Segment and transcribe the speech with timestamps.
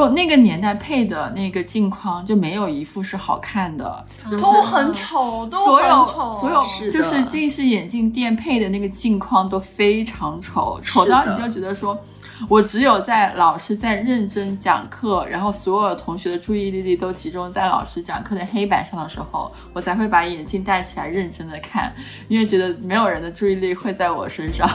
[0.00, 11.98] 就那个年代配的那个镜框就没有一副是好看的，就是都很丑，都所有很丑，所有是就是近视眼镜店配的那个镜框都非常丑，丑到你就觉得说，
[12.48, 21.94] 我只有在老师在认真讲课，然后所有同学的注意力都集中在老师讲课的黑板上的时候，我才会把眼镜戴起来认真的看，
[22.26, 24.66] 因为觉得没有人的注意力会在我身上。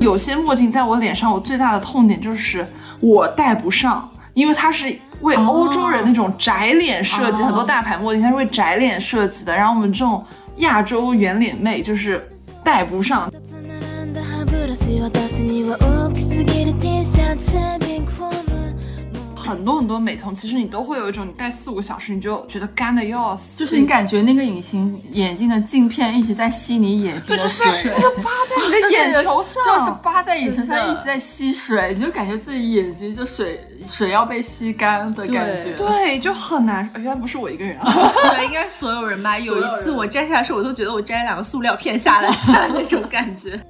[0.00, 2.66] 有些墨镜在我脸上，我最大的痛点就是
[3.00, 10.24] 我戴不上，因为它是为哦欧洲人那种窄脸设计，哦很多大牌墨镜它是为窄脸设计的，然后我们这种
[10.56, 12.26] 亚洲圆脸妹就是
[12.64, 13.30] 戴不上。
[19.50, 35.72] 很多很多美瞳，其实你都会有一种你戴四五个小时你就觉得干的要死，就是你感觉那个隐形眼镜的镜片一直在吸你眼睛对，就是的水，那个疤在你的眼球上，就是扒在眼球上一直在吸水，你就感觉自己眼睛就水水要被吸干的感觉。
[35.76, 36.88] 对，就很难。
[36.94, 38.12] 原来不是我一个人啊。
[38.36, 39.36] 对，应该是所有人吧。
[39.36, 42.28] 有一次我摘下来的时候，我都觉得我摘了两个塑料片下来
[42.72, 43.60] 那种感觉。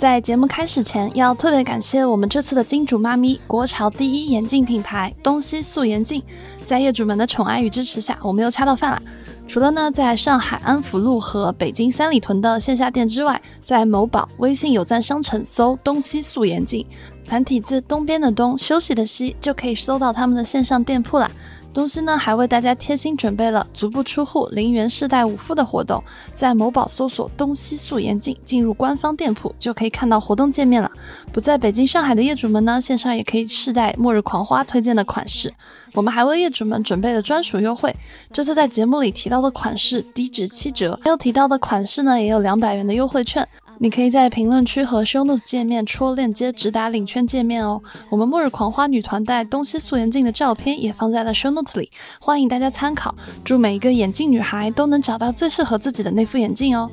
[0.00, 6.22] 在节目开始前，要特别感谢我们这次的金主妈咪——国潮第一眼镜品牌东西素颜镜。
[6.64, 9.02] 在业主们的宠爱与支持下，我们又恰到饭了。
[9.46, 16.86] 除了呢，在上海安福路和北京三里屯的线下店之外，在某宝、微信有赞商城搜“东西素颜镜”，
[17.26, 21.30] 繁体字东边的东，休息的息，就可以搜到他们的线上店铺啦。
[21.72, 26.02] 东西呢还为大家贴心准备了足不出户零元试戴五副的活动，
[26.34, 30.90] 在某宝搜索“东西素颜镜”，进入官方店铺就可以看到活动界面了。
[31.32, 35.54] 不在北京、上海的业主们呢，线上也可以试戴末日狂花推荐的款式。
[35.94, 37.94] 我们还为业主们准备了专属优惠，
[38.32, 43.46] 这次在节目里提到的款式低至七折，没有提到的款式呢也有两百元的优惠券。
[43.82, 47.82] 你可以在评论区和 show note 界面戳链接直达领券界面哦。
[48.10, 51.90] 我们末日狂花女团戴东西素颜镜的照片也放在了 show note 里，
[52.20, 53.14] 欢迎大家参考。
[53.42, 56.90] 祝每一个眼镜女孩都能找到最适合自己的那副眼镜哦。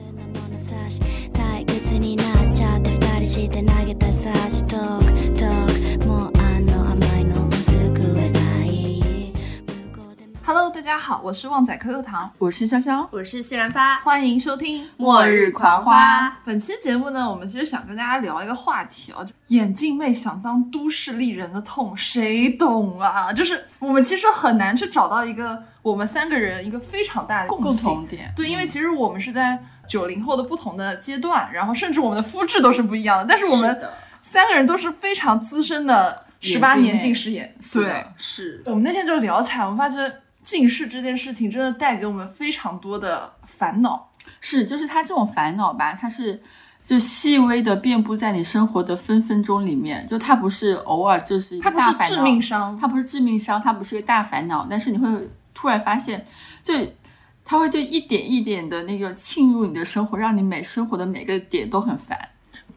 [10.87, 14.87] 家好，我是旺仔可可糖，我是潇潇，我是西兰发，欢迎收听。
[14.95, 16.33] 末日狂花。
[16.45, 23.33] 本期节目呢，我们其实想跟大家聊一个话题啊，就眼镜妹想当都市丽人的痛，谁懂啊？
[23.33, 33.77] 就是我们其实很难去找到一个我们三个人一个非常大的共共同点，对，因为其实我们是在九零后的不同的阶段，然后甚至我们的肤质都是不一样的，但是我们
[34.21, 37.53] 三个人都是非常资深的十八年近视眼。
[37.73, 38.63] 对，是。
[38.67, 39.97] 我们那天就聊起来，我们发觉
[40.47, 44.09] 近视这件事情真的带给我们非常多的烦恼。
[44.39, 46.41] 是就是它这种烦恼吧，它是
[46.81, 56.25] 就细微的遍布在你生活的分分钟里面，就它不是偶尔就是一它不是个大烦恼，致命伤，它不是致命伤，它不是一个大烦恼，但是你会突然发现，
[56.63, 56.73] 就
[57.43, 62.17] 它会就一点一点的那个沁入你的生活，让你每生活的每个点都很烦。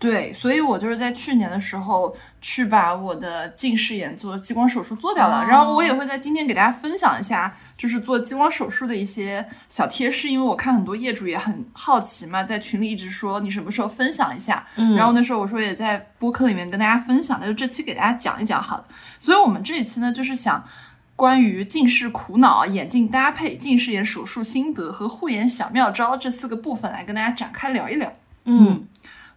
[0.01, 14.97] 对，所以我就是在去年的时候去把我的近视眼做激光手术做掉了，哦然后我也会在今天给大家分享一下，就是做激光手术的一些小贴士，因为我看很多业主也很好奇嘛，在群里一直说你什么时候分享一下，嗯。
[14.97, 18.89] 然后那时候我说也在播客里面跟大家分享，那就这期给大家讲一讲好了。
[19.19, 20.67] 所以我们这一期呢，就是想
[21.15, 28.11] 关于近视苦恼、眼镜搭配、近视眼手术心得和护眼小妙招这四个部分来跟大家展开聊一聊。
[28.47, 28.87] 嗯，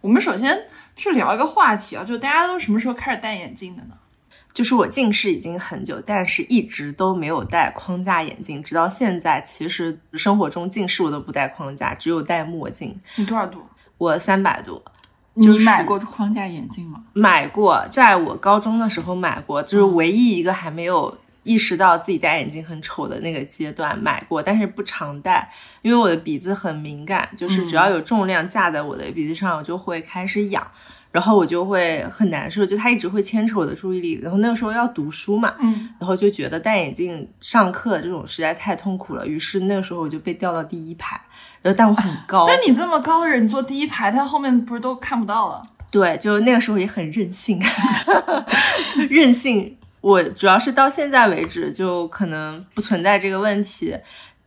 [0.04, 3.94] 我们首先去聊一个话题啊，就是大家都什么时候开始戴眼镜的呢？
[4.52, 12.94] 就是我近视已经很久，但是一直都没有戴框架眼镜，直到现在，其实生活中近视我都不戴框架，只有戴墨镜。
[13.16, 13.62] 你多少度？
[13.96, 14.82] 我三百度，
[15.32, 17.02] 你就是买过框架眼镜吗？
[17.14, 25.48] 买过，在我高中的时候买过，就是唯一一个还没有意识到自己戴眼镜很丑的那个阶段买过，但是不常戴，
[25.82, 30.66] 因为我的鼻子很敏感，就是只要有重量架在我的鼻子上，我就会开始痒。
[31.12, 34.18] 然后我就会很难受，就它一直会牵扯我的注意力。
[34.20, 41.20] 然后那个时候要读书嘛，嗯，然后就觉得戴眼镜上课这种实在太痛苦了，于是那个时候我就被调到第一排。
[41.62, 45.62] 然后但我很高， 但你这么高的人，坐第一排，他后面不是都看不到了？
[45.92, 47.62] 对，就那个时候也很任性，
[49.08, 49.76] 任性。
[50.04, 53.96] 我主要是到现在为止，就可能不存在这个问题。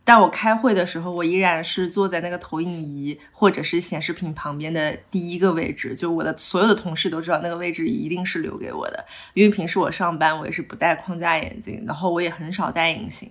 [0.04, 13.28] 但我开会的时候，我依然是坐在那个投影仪或者是显示屏旁边的第一个位置，就我的所有的同事都知道那个位置一定是留给我的，因为平时我上班我也是不戴框架眼镜，然后我也很少戴隐形。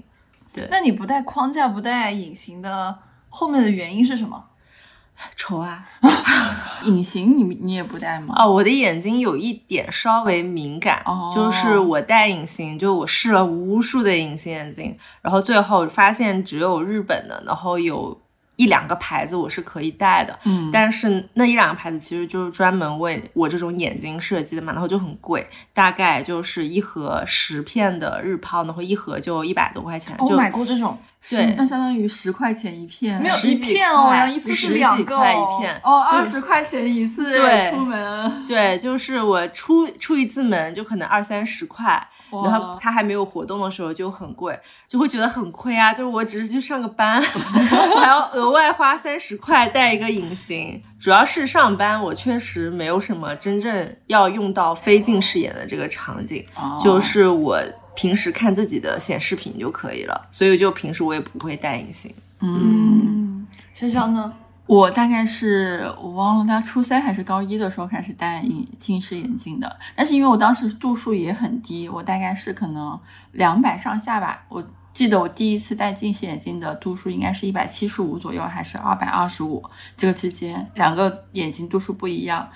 [0.51, 2.99] 对那你不戴框架、不戴隐形的
[3.29, 4.43] 后面的原因是什么？
[5.35, 5.83] 丑啊！
[6.83, 8.35] 隐形你你也不戴吗？
[8.37, 18.19] 哦，我的眼睛有一点稍微敏感，哦就是我戴隐形，就我试了无数的隐形眼镜，然后最后发现只有日本的，然后有
[18.57, 30.97] 一两个牌子我是可以戴的，嗯但是那一两个牌子其实就是专门为我这种眼睛设计的嘛，然后就很贵，大概就是一盒十片的日抛，然后一盒就一百多块钱，我买过这种，
[31.29, 41.85] 对那相当于十块钱一片，没有一片哦然后一次是两个一片，哦，二十块钱一次，对出门，对，就是我出出一次门就可能二三十块，
[42.31, 44.57] 然后哇它还没有活动的时候就很贵，
[44.87, 45.93] 就会觉得很亏啊。
[45.93, 47.21] 就是我只是去上个班，
[47.99, 50.81] 还要额外花三十块带一个隐形。
[50.99, 57.61] 主要是上班，我确实没有什么真正要用到非近视眼的这个场景，哦就是我
[57.97, 62.13] 平时看自己的显示屏就可以了，所以就平时我也不会戴隐形。
[62.41, 62.61] 嗯。
[62.61, 64.31] 嗯，潇潇呢？
[64.67, 72.99] 我大概是我忘了，大概初三还是高一的时候开始戴隐近视眼镜的，但是因为我当时度数也很低，我大概是可能
[73.31, 74.43] 两百上下吧。
[74.49, 74.63] 我
[74.93, 79.63] 记得我第一次戴近视眼镜的度数应该是一百七十五左右，还是二百二十五
[79.95, 82.47] 这个之间，两个眼睛度数不一样。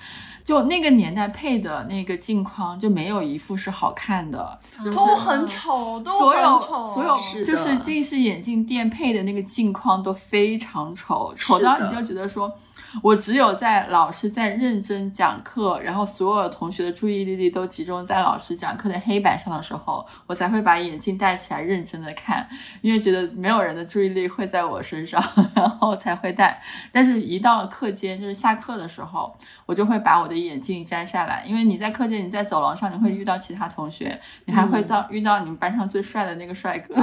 [0.44, 12.52] 就那个年代配的那个镜框就没有一副是好看的，就是都很丑，都所有很丑，所有就是近视眼镜店配的那个镜框都非常丑，丑到你就觉得说，
[13.00, 22.46] 我只有在老师在认真讲课，然后所有同学的注意力都集中在老师讲课的黑板上的时候，我才会把眼镜戴起来认真的看，
[22.80, 25.22] 因为觉得没有人的注意力会在我身上，
[25.54, 26.60] 然后才会戴。
[26.90, 29.34] 但是，一到课间，就是下课的时候，
[29.66, 36.94] 我就会把我的眼镜摘下来，因为你在课间，你在走廊上，你会遇到其他同学，你还会到、遇到你们班上最帅的那个帅哥，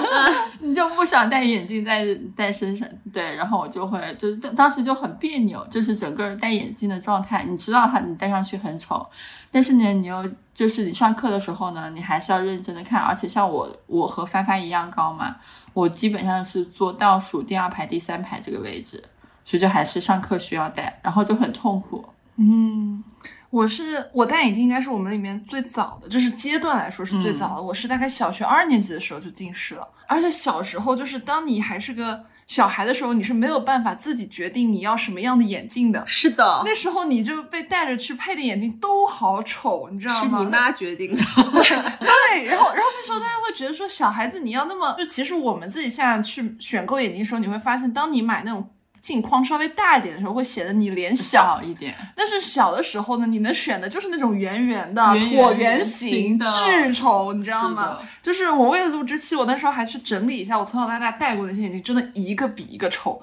[0.60, 2.04] 你就不想戴眼镜在
[2.36, 9.06] 在身上，对，然后我就会就是当当时就很别扭，就是整个人戴眼镜的状态，你知道它你戴上去很丑，
[9.50, 15.36] 但是呢，你又就是你上课的时候呢，你还是要认真的看，而且像我我和帆帆一样高嘛，
[15.72, 19.02] 我基本上是坐倒数第二排、第三排这个位置，
[19.44, 22.04] 所以就还是上课需要戴，然后就很痛苦。
[22.36, 23.04] 嗯，
[23.50, 27.62] 我是我戴眼镜应该是我们里面最早的，就是阶段来说是最早的。
[27.62, 36.02] 我是大概小学二年级的时候就近视了，而且小时候就是当你还是个小孩的时候，你是没有办法自己决定你要什么样的眼镜的。
[36.04, 40.38] 是的，那时候你就被带着去配的眼镜都好丑，你知道吗？
[40.38, 41.22] 是你妈决定的。
[41.22, 48.68] 对，然后然后那时候大家会觉得说，小孩子你要那么，就其实我们自己现在去选购眼镜的时候，你会发现，当你买那种
[49.02, 51.40] 镜框稍微大一点的时候，会显得你脸小。
[51.40, 58.06] 小一点，但是小的时候呢，你能选的就是那种圆圆的、椭圆圆形巨丑，你知道吗是？
[58.22, 63.20] 就是我为了录这期，我那时候还去整理一下我从小到大戴过的那些眼镜，真的一个比一个丑。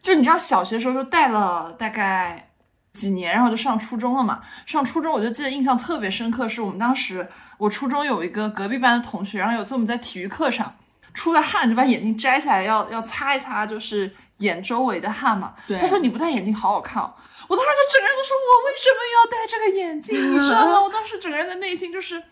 [0.00, 2.50] 就是你知道，小学的时候就戴了大概
[2.92, 4.40] 几年，然后就上初中了嘛。
[4.64, 7.28] 上初中我就记得印象特别深刻，是我们当时
[7.58, 10.74] 我初中有一个隔壁班的同学，然后有一次我们在体育课上
[11.14, 15.54] 出了汗，就把眼镜摘下来要要擦一擦，就是眼周围的汗嘛。
[15.66, 17.14] 对他说你不戴眼镜好好看哦。
[17.46, 20.32] 我当时就整个人都说，我为什么要戴这个眼镜？
[20.32, 20.82] 你知道吗？
[20.82, 22.22] 我当时整个人的内心就是，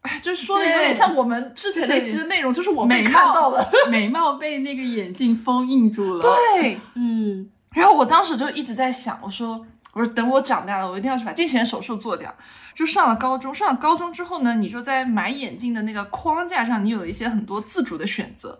[0.00, 3.62] 哎，就是说的有点像我们之前那期的内容，就是我被美看到了。
[3.84, 6.22] 貌美貌被那个眼镜封印住了。
[6.56, 12.30] 对，嗯，然后我当时就一直在想，我说，我说等我长大了，我一定要去把近视眼手术做掉。
[12.74, 18.58] 就上了高中，上了高中之后呢，你就在买眼镜的那个框架上，你有一些很多自主的选择。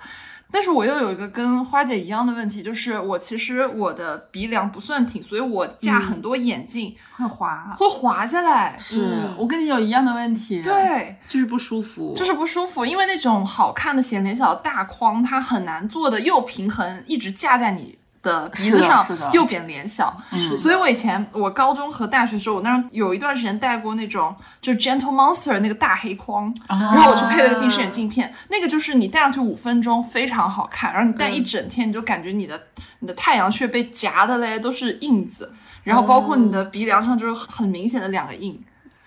[0.51, 7.77] 但是我又有一个跟花姐一样的问题，就是我其实我的鼻梁不算挺，所以我架很多眼镜会滑。
[7.77, 8.75] 会滑下来。
[8.79, 20.15] 是、嗯我跟你有一样的问题。，对，就是不舒服，就是不舒服，因为那种好看的显脸小的大框，它很难做的又平衡，一直架在你的鼻子上是的，又扁脸小。
[20.33, 20.59] 嗯。
[20.59, 26.79] 所以我以前我高中和大学的时候，我那儿有一段时间戴过那种就是 Gentle Monster 那个大黑框，啊。
[26.95, 32.61] 然后我去配了个近视眼镜片，那个就是你戴上去五分钟非常好看，然后你戴一整天，你就感觉你的
[32.99, 35.53] 你的太阳穴被夹的嘞都是印子，
[35.85, 38.61] 然后包括你的鼻梁上就是很明显的两个印。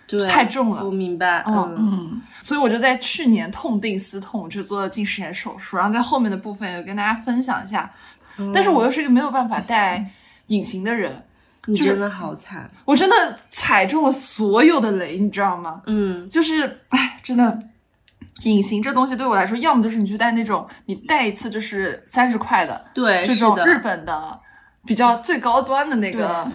[0.08, 7.88] 对太重了我明白，嗯所以我就在去年痛定思痛，去做了近视眼手术，然后在后面的部分也跟大家分享一下。
[8.54, 10.06] 但是我又是一个没有办法戴
[10.48, 11.24] 隐形的人，
[11.68, 15.82] 就是你真的好惨，我真的踩中了所有的雷，你知道吗？
[15.86, 17.60] 嗯，就是，哎，真的，
[18.44, 24.40] 隐形这东西对我来说，要么就是你去戴那种你戴一次就是三十块的对，这种日本的
[24.86, 26.50] 比较最高端的那个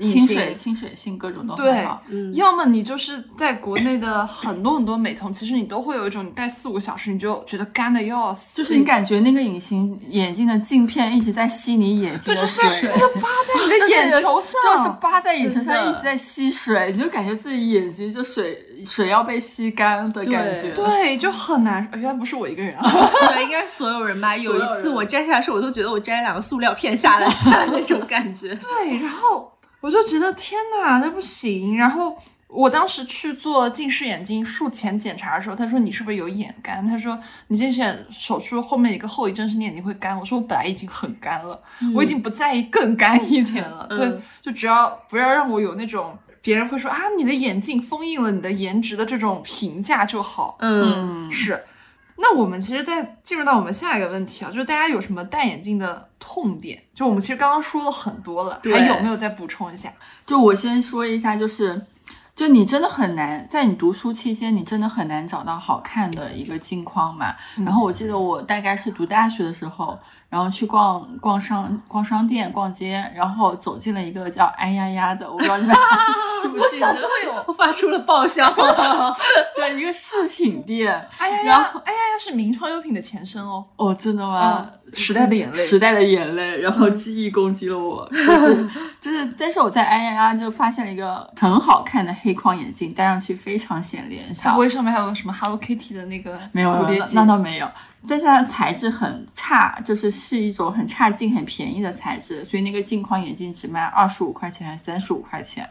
[0.00, 2.02] 清水、清水性各种都对很好。
[2.08, 20.70] 嗯要么你就是在国内的很多很多美瞳，其实你都会有一种你戴四五个小时你就觉得干的要死，就是你感觉那个隐形眼镜的镜片一直在吸你眼睛对，的就是水，就扒在你的眼球上，就是扒在眼球上一直在吸水，你就感觉自己眼睛就水水要被吸干的感觉。
[20.72, 21.86] 对，就很难。
[21.94, 22.82] 原来不是我一个人啊，
[23.34, 24.36] 对，应该是所有人吧。
[24.36, 27.26] 有一次我摘下来的时候，我都觉得我摘两个塑料片下来
[27.72, 28.54] 那种感觉。
[28.54, 31.76] 对，然后我就觉得天哪，这不行。
[31.76, 32.16] 然后
[32.48, 36.86] 我当时去做近视眼镜术前检查的时候，他说你是不是有眼干？
[36.86, 37.18] 他说
[37.48, 40.18] 你近视眼手术后面一个后遗症是你眼睛会干。
[40.18, 41.60] 我说我本来已经很干了，
[41.94, 43.86] 我已经不在意更干一点了。
[43.90, 50.56] 嗯对，就只要不要让我有那种别人会说啊你的眼镜封印了你的颜值的这种评价就好。
[50.60, 51.62] 嗯，嗯，是。
[52.22, 56.80] 那我们其实再进入到我们下一个问题啊，就是大家有什么戴眼镜的痛点？
[56.94, 59.90] 就我们其实刚刚说了很多了，还有没有再补充一下？
[60.26, 61.86] 就我先说一下，就是，
[62.36, 67.34] 就你真的很难在你读书期间，你真的很难找到好看的一个镜框嘛。
[67.56, 69.98] 然后我记得我大概是读大学的时候，
[70.30, 75.74] 然后去逛逛商逛商店、逛街，然后走进了一个叫哎呀呀的，我不知道你们
[76.40, 76.94] 记不记得，
[77.26, 78.48] 有，我发出了爆笑。
[79.56, 80.92] 对，一个饰品店。
[81.18, 83.64] 哎呀然呀，哎呀呀是名创优品的前身哦。
[83.76, 84.70] 哦，真的吗？
[84.70, 88.68] 嗯时代的眼泪时代的眼泪，然后记忆攻击了我，就是
[89.00, 94.58] 就是，但是我在哎呀呀就发现了一个很好看的黑框眼镜，戴上去非常显脸它小不。
[94.58, 97.14] 会上面还有个什么 Hello Kitty 的那个没有，蝴蝶结？
[97.14, 97.70] 那那倒没有。
[98.08, 105.68] 但是它的材质很差，就是是一种很差劲、很便宜的材质，所以那个镜框眼镜只卖二十五块钱还是三十五块钱。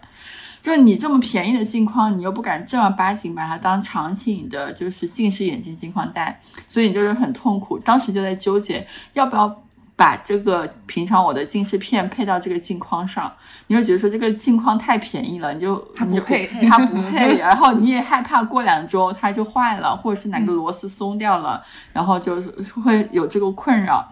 [0.61, 7.79] 就是你这么便宜的镜框，你又不敢正儿八经把它当长期的，就是近视眼镜镜框戴，所以你就是很痛苦。
[7.79, 9.63] 当时就在纠结要不要
[9.99, 13.29] 把这个平常我的近视片配到这个镜框上，
[13.67, 24.07] 你会觉得说这个镜框太便宜了，你就它不配它不 配，然后你也害怕过两周它就坏了，或者是哪个螺丝松掉了，然后就是会有这个困扰。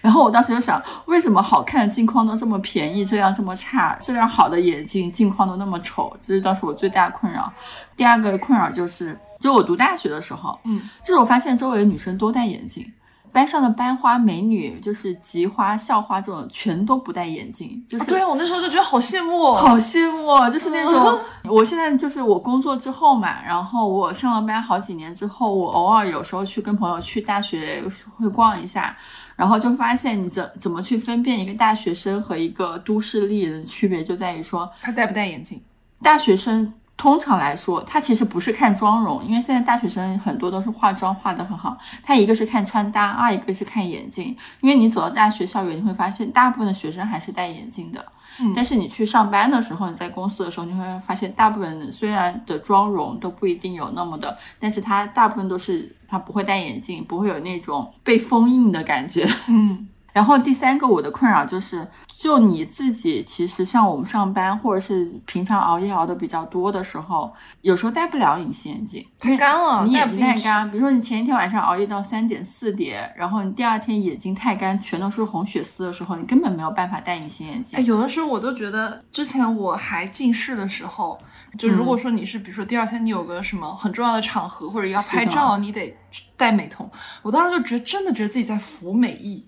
[0.00, 6.16] 然后我当时就想，为什么好看的镜框都这么便宜，质量这么差，质量好的眼镜镜框都那么丑？
[6.20, 7.52] 这是当时我最大的困扰。
[7.96, 12.88] 第二个困扰就是，就我读大学的时候，嗯，就是我发现周围的女生都戴眼镜。
[13.32, 19.54] 班上的班花、美女，就是吉花、校花这种，全都不戴眼镜，就是、对啊，我那时候就觉得好羡慕哦。
[19.54, 21.18] 好羡慕哦，就是那种，
[21.50, 27.82] 我现在就是我工作之后嘛，然后我上了班好几年之后，我偶尔有时候去跟朋友去大学
[28.16, 28.94] 会逛一下，
[29.34, 35.60] 然后就发现你怎怎么去分辨一个大学生和一个都市丽人的区别，就在于说，他戴不戴眼镜？
[36.02, 41.76] 大学生通常来说，他其实不是看妆容，因为现在大学生很多都是化妆化的很好。
[42.02, 44.36] 他一个是看穿搭，二一个是看眼镜。
[44.60, 48.04] 因为你走到大学校园，你会发现大部分的学生还是戴眼镜的。
[48.40, 59.28] 嗯但是你去上班的时候，你在公司的时候，你会发现大部分人虽然的妆容都不一定有那么的，但是他大部分都是他不会戴眼镜，不会有那种被封印的感觉。
[59.48, 70.20] 嗯，然后第三个我的困扰就是，就你自己，其实像我们上班或者是平常熬夜熬的比较多的时候，有时候戴不了隐形眼镜，太干了，你眼睛。
[70.20, 70.70] 太干。
[70.70, 77.78] 比如说你前一天晚上熬夜到三点四点，然后你第二天眼睛太干，全都是红血丝的时候，你根本没有办法戴隐形眼镜。
[77.78, 81.18] 哎，有的时候我都觉得，之前我还近视的时候，
[81.58, 85.96] 就如果说你是，比如说第二天你有个什么很重要的场合，或者要拍照，你得
[86.36, 86.88] 戴美瞳，
[87.22, 89.46] 我当时就觉得真的觉得自己在服美役。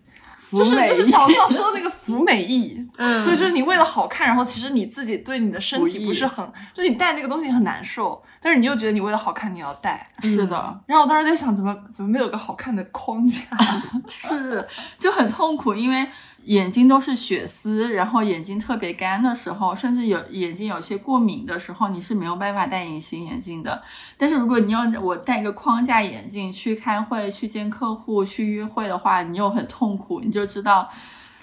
[0.58, 13.40] 就是就是小赵说的那个服美役， 嗯对，就是你为了好看，然后其实你自己对你的身体不是很，就你戴那个东西很难受，但是你又觉得你为了好看你要戴，是的，然后我当时在想，怎么怎么没有个好看的框架？
[14.08, 14.66] 是
[14.98, 16.06] 就很痛苦，因为
[16.44, 23.82] 眼睛都是血丝，然后眼睛特别干的时候，甚至有眼睛有些过敏的时候，你是没有办法戴隐形眼镜的。
[24.18, 30.88] 但是如果你要我戴个框架眼镜去开会、去见客户、去约会的话，你又很痛苦，你就知道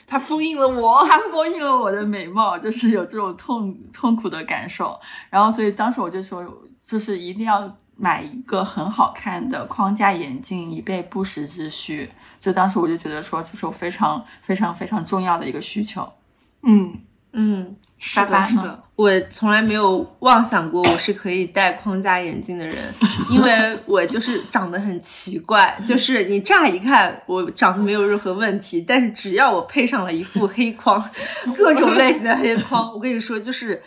[0.06, 1.04] 它封印了我。
[1.10, 5.00] 它封印了我的美貌，就是有这种痛痛苦的感受。
[5.30, 6.46] 然后，所以当时我就说，
[6.86, 12.12] 就是一定要买一个很好看的框架眼镜，以备不时之需。
[12.42, 16.12] 就当时我就觉得说，这是我非常非常非常重要的一个需求。
[16.64, 16.92] 嗯，
[17.34, 22.76] 嗯，是的，是的，我从来没有妄想过我是可以戴框架眼镜的人，
[23.30, 31.00] 因为我就是长得很奇怪，就是你乍一看我长得没有任何问题，但是只要我配上了一副黑框，
[31.56, 33.82] 各种类型的黑框，我跟你说就是。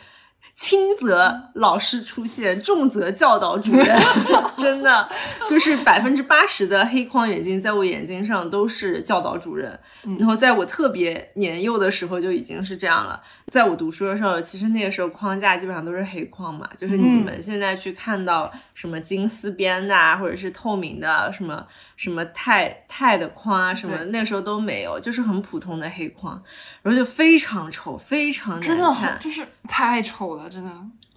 [0.55, 3.99] 轻则老师出现，重则教导主任，
[4.57, 5.09] 真的
[5.49, 9.77] 就是百分之八十的黑框眼镜在我眼睛上都是教导主任。
[10.19, 13.21] 然后在我特别年幼的时候就已经是这样了。
[13.51, 26.43] 在我读书的时候，其实那个时候框架基本上都是黑框嘛，就是你们现在去看到什么金丝边的啊，或者是透明的什么什么钛钛的框啊，什么那时候都没有，就是很普通的黑框，
[26.83, 30.71] 然后就非常丑，非常难真的看很就是太丑了，真的。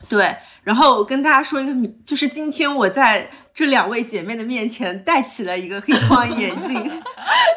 [0.07, 7.01] 对，然后我跟大家说一个谜，就是今天我在这两位姐妹的面前戴起了一个黑框 眼镜，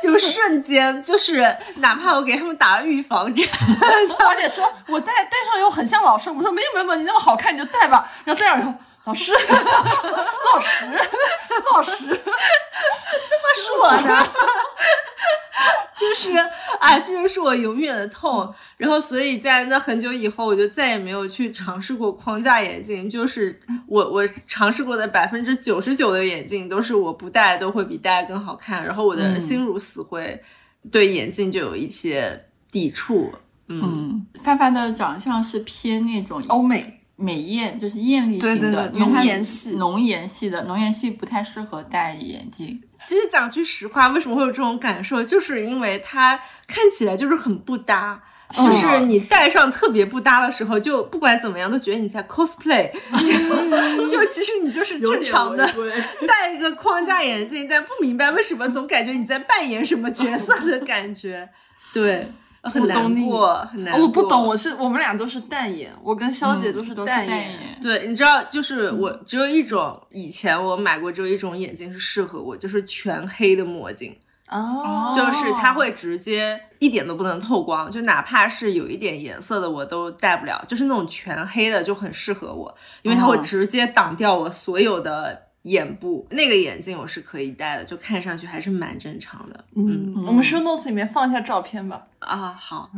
[0.03, 3.47] 就瞬间就是哪怕我给他们打了预防针，
[4.19, 8.11] 花姐说我戴戴上以后很像老师，我们说没有没有没有，你那么好看你就戴吧。
[8.25, 10.87] 然后戴上以后，老师，老师，
[11.73, 14.29] 老师，这么说呢，
[15.99, 16.37] 就是
[16.79, 18.55] 啊，这就是我永远的痛。
[18.77, 23.09] 然后，所以在那很久以后，我就再也没有去尝试过框架眼镜。
[23.09, 28.85] 就是我我尝试过的百分之九十九的眼镜，都是我不戴都会比戴更好看。
[28.85, 30.43] 然后我的心如死灰，
[30.93, 33.33] 对眼镜就有一些抵触。
[33.69, 42.83] 嗯，嗯，范范的长相是偏那种欧美，美艳，就是艳丽型的，浓颜系浓颜系的，浓颜系不太适合戴眼镜。
[43.07, 48.23] 其实讲句实话，为什么会有这种感受，就是因为它看起来就是很不搭。
[48.53, 55.65] 就是你戴上特别不搭的时候，就不管怎么样都觉得你在 cosplay， 就就其实你就是正常的
[56.27, 61.49] 戴一个框架眼镜，但不明白为什么总感觉你在扮演什么角色的感觉，
[61.93, 64.03] 对，很难过，很难过。
[64.03, 67.51] 我不懂，我是我们俩都是淡眼，我跟肖姐都是淡眼。
[67.51, 67.79] 眼。
[67.81, 74.17] 对，你知道，就是我只有一种，以前我买过只有一种眼镜是适合我，就是全黑的墨镜。
[74.49, 86.27] 哦，就是它会直接一点都不能透光，就哪怕是有一点颜色的我都戴不了，就是那种全黑的就很适合我，因为它会哦直接挡掉我所有的眼部。
[86.31, 89.65] 那个眼镜我是可以戴的，就看上去还是蛮正常的。
[89.77, 92.07] 嗯，我们 show notes 里面放一下照片吧。
[92.21, 92.91] 啊，好，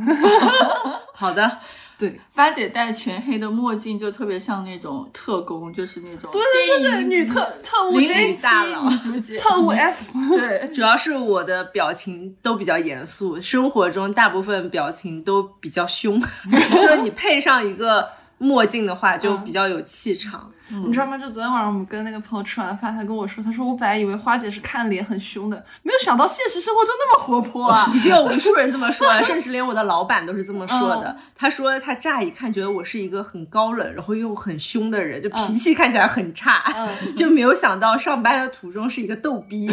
[1.14, 1.58] 好的，
[1.96, 8.90] 对，发姐戴全黑的墨镜，就特别像那种特工，就是那种对对对对，电影女特特务零 J 零大佬
[9.38, 16.20] 特务 F，对，主要是我的表情都比较严肃，生活中大部分表情都比较凶，
[16.50, 18.08] 就是你配上一个
[18.42, 20.50] 墨镜的话，就比较有气场。
[20.68, 21.18] 你知道吗？
[21.18, 27.90] 就昨天晚上我们跟那个朋友吃完饭，他跟我说，他说我本来以为花姐是看脸很凶的，没有想到现实生活中那么活泼啊。
[27.94, 31.08] 已经有无数人这么说了， 甚至连我的老板都是这么说的。
[31.08, 39.68] 嗯他说他乍一看觉得我是一个很高冷，然后又很凶的人，就脾气看起来很差，嗯 就没有想到上班的途中是一个逗逼。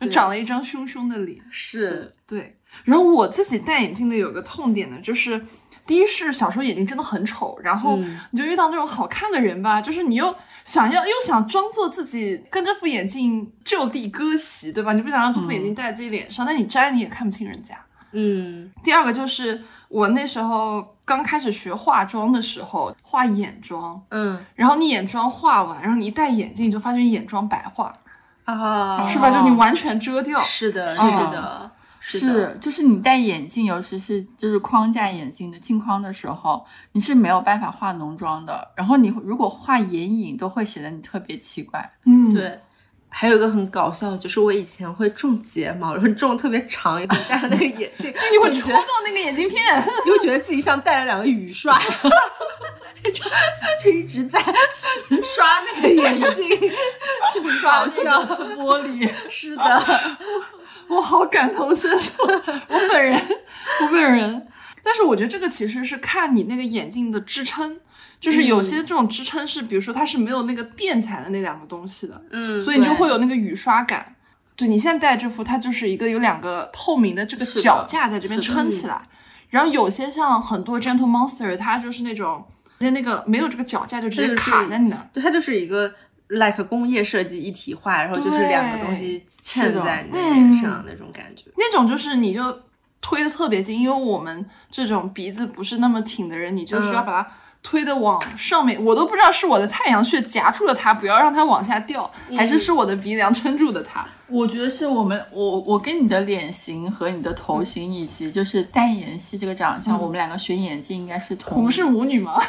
[0.00, 1.38] 就长了一张凶凶的脸。
[1.50, 5.44] 是，对，然后我自己戴眼镜的有个痛点呢，就是
[5.86, 7.96] 第一是小时候眼睛真的很丑，然后
[8.30, 14.92] 你就遇到那种好看的人吧，就是你又想要又想装作自己跟这副眼镜就地割席，对吧？
[14.92, 17.74] 你不想让这副眼镜戴在自己脸上，但你摘你也看不清人家。
[18.12, 27.94] 嗯第二个就是我那时候刚开始学化妆的时候，画眼妆，嗯然后你眼妆画完，然后你一戴眼镜，你就发现眼妆白化，
[28.44, 29.30] 啊是吧？
[29.30, 30.40] 就你完全遮掉。
[30.40, 38.72] 是的，是嗯的，是的，就是你戴眼镜，尤其是就是框架眼镜的镜框的时候，你是没有办法化浓妆的。
[38.74, 41.92] 然后你如果画眼影，都会显得你特别奇怪。
[42.04, 42.58] 嗯，对。
[43.12, 49.60] 还有一个很搞笑，就是我以前会种睫毛，然后种特别长，以后戴上那个眼镜， 你会戳到那个眼镜片。
[50.04, 51.76] 你会觉得自己像戴了两个雨刷，
[53.02, 53.12] 就
[53.82, 56.70] 就一直在刷那个眼镜，
[57.34, 58.22] 就很搞笑。
[58.56, 59.84] 玻璃，是的，
[60.86, 63.20] 我好感同身受，我本人，
[63.82, 64.46] 我本人。
[64.82, 67.78] 但是我觉得这个其实是看你那个眼镜的支撑，
[68.20, 74.14] 就是有些这种支撑是，比如说它是没有那个垫起来的那两个东西的，嗯所以你就会有那个雨刷感。
[74.54, 79.00] 对你现在戴这副，它就是一个有两个透明的这个脚架在这边撑起来，
[79.48, 82.44] 然后有些像很多 Gentle Monster，它就是那种
[82.78, 85.08] 直接那个没有这个脚架就直接卡在你那。
[85.14, 85.90] 对，它就是一个
[86.28, 91.44] like 工业设计一体化，然后就是两个东西嵌在你的脸上那种感觉。
[91.56, 92.60] 那种就是你就
[93.00, 97.30] 推的特别近，因为我们这种鼻子不是那么挺的人，你就需要嗯把它
[97.62, 98.82] 推的往上面。
[98.84, 104.06] 我都不知道是我的太阳穴夹住了它，不要让它往下掉，还是是我的鼻梁撑住的它。
[104.28, 112.40] 我觉得是我们我我跟你的脸型和你的头型以及就是淡颜系这个长相，我们两个选眼镜应该是同我们是母女吗？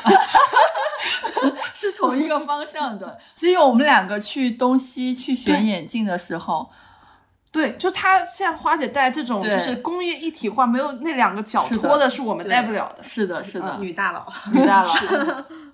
[1.73, 6.69] 是同一个方向的，只有我们两个去东西去选眼镜的时候，
[7.51, 13.03] 对，就它现在花姐戴这种就是工业一体化，没有那两个脚托的，是我们对戴不了的。
[13.03, 14.93] 是的，是的，女大佬， 女大佬。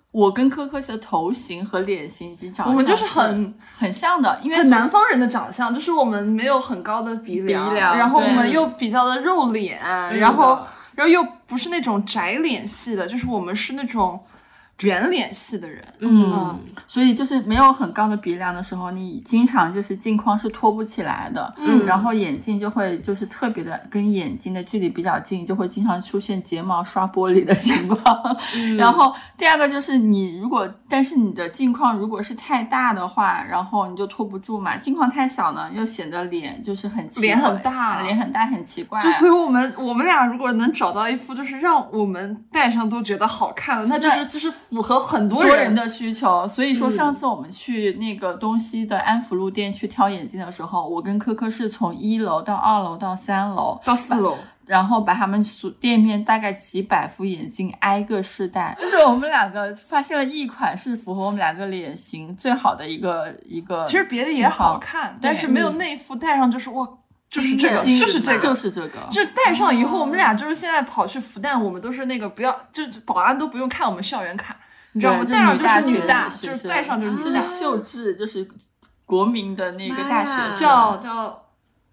[0.09, 9.79] 我跟科科的头型和脸型以及长相我们就是很很像的，因为南方人的长相，就是我们没有很高的鼻梁，鼻梁然后我们又比较的肉脸，
[10.19, 10.57] 然后
[10.95, 14.19] 然后又不是那种窄脸系的，就是我们是那种
[14.81, 15.83] 圆脸系的人。
[15.99, 21.85] 嗯，所以就是没有很高的鼻梁的时候，你经常就是镜框是托不起来的，嗯。
[21.85, 28.37] 然后眼镜就会就是特别的跟眼睛的距离比较近，就会经常出现睫毛刷玻璃的情况。
[28.77, 38.01] 然后第二个就是你如果但是你的镜框如果是太大的话，然后你就托不住嘛，镜框太小呢，又显得脸就是很奇脸很怪大。
[38.01, 39.01] 脸很大很奇怪。
[39.03, 54.37] 就所以我们我们俩如果能找到一副就是让我们戴上都觉得好看的，那就是就是符合很多人的需求，所以说上次我们去那个东西的安福路店去挑眼镜的时候，我跟科科是从一楼到二楼到三楼，到四楼。
[54.65, 63.85] 然后把他们所店面大概几百副眼镜挨个试戴，就是我们两个发现了一款是符合我们两个脸型最好的一个一个。
[63.85, 66.85] 其实别的也好，看，但是没有那副戴上就是哇，
[67.29, 74.55] 就是这个，就是这个，就是这个，就是戴上以后，我们俩就是现在跑去复旦，我们都是那个不要，就保安都不用看我们校园卡，
[74.93, 75.25] 你知道吗？
[75.25, 78.47] 对戴上就是女女大，就是戴上就是女大，就是秀智，就是
[79.05, 81.43] 国民的那个大学叫叫。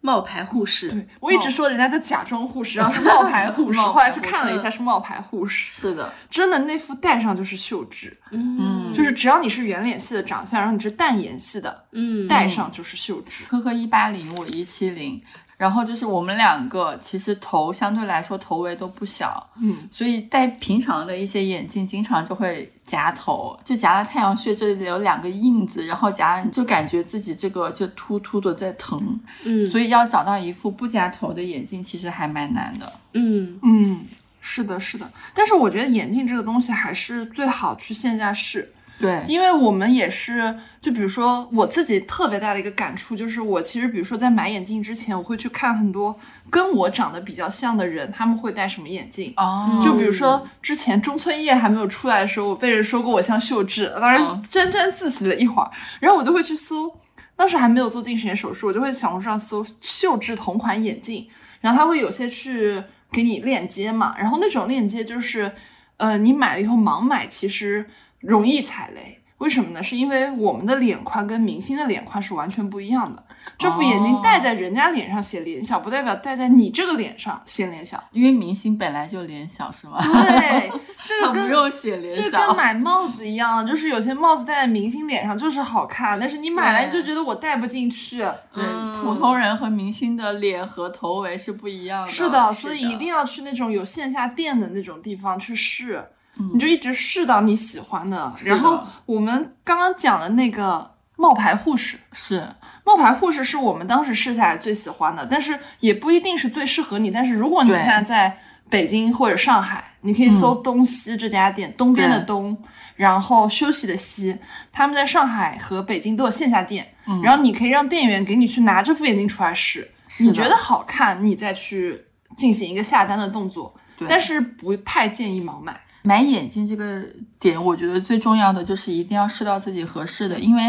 [0.05, 13.45] 冒牌护士，对我一直说人家叫假装护士，然后是 冒牌护士，后来去看了一下是冒牌护士，是的，真的那副戴上就是秀智，嗯，就是只要你是圆脸系的长相，然后你是淡颜系的，嗯，戴上就是秀智。
[13.49, 15.23] 呵呵一八零，我一七零，
[15.65, 32.93] 然后就是我们两个其实头相对来说头围都不小，嗯，所以戴平常的一些眼镜，经常就会夹头，就夹了太阳穴这里有两个印子，然后夹了你就感觉自己这个就突突的在疼，嗯，所以要找到一副不夹头的眼镜，其实还蛮难的。
[33.15, 34.05] 嗯嗯，
[34.43, 35.11] 是的，是的。
[35.35, 49.33] 但是我觉得眼镜这个东西还是最好去线下试，对，因为我们也是，就比如说我自己特别大的一个感触，就是我其实比如说在买眼镜之前，我会去看很多跟我长得比较像的人，他们会戴什么眼镜。
[49.37, 56.97] 哦，就比如说之前中村叶还没有出来的时候，我被人说过我像秀智，当时哦沾沾自喜了一会儿，然后我就会去搜，
[57.35, 61.27] 当时还没有做近视眼手术，我就会小红书上搜秀智同款眼镜，
[61.61, 62.81] 然后他会有些去
[63.11, 65.51] 给你链接嘛，然后那种链接就是，
[65.97, 67.85] 呃，你买了以后盲买其实
[68.25, 69.21] 容易踩雷。
[69.39, 69.83] 为什么呢？
[69.83, 73.23] 是因为我们的脸宽跟明星的脸宽是完全不一样的。
[73.59, 78.03] 这副眼镜戴在人家脸上显脸小，不代表戴在你这个脸上显脸小。
[78.13, 79.99] 因为明星本来就脸小是吗？
[80.01, 80.73] 对，
[81.05, 88.21] 这个不用写脸这小，跟买帽子一样，就是有些帽子戴在明星脸上就是好看，但是你买来你就觉得我戴不进去。
[88.51, 92.11] 对，嗯普通人和明星的脸和头围是不一样的。
[92.11, 96.09] 是的，所以一定要去那种有线下店的那种地方去试，嗯
[96.53, 98.33] 你就一直试到你喜欢的。
[98.45, 102.49] 然后我们刚刚讲的那个冒牌护士，是
[102.85, 107.11] 冒牌护士是我们当时试下来最喜欢的，但是也不一定是最适合你。
[107.11, 112.57] 但是如果你现在在北京或者上海，你可以搜东西这家店，东边的东，
[112.97, 114.37] 然后休息的息，
[114.73, 122.05] 他们在上海和北京都有线下店，然后你可以让店员给你去拿这副眼镜出来试，你觉得好看，你再去
[122.37, 123.73] 进行一个下单的动作。
[124.09, 125.81] 但是不太建议盲买。
[126.07, 127.03] 买眼镜这个
[127.41, 130.63] 点，我觉得最重要的就是一定要试到自己合适的，因为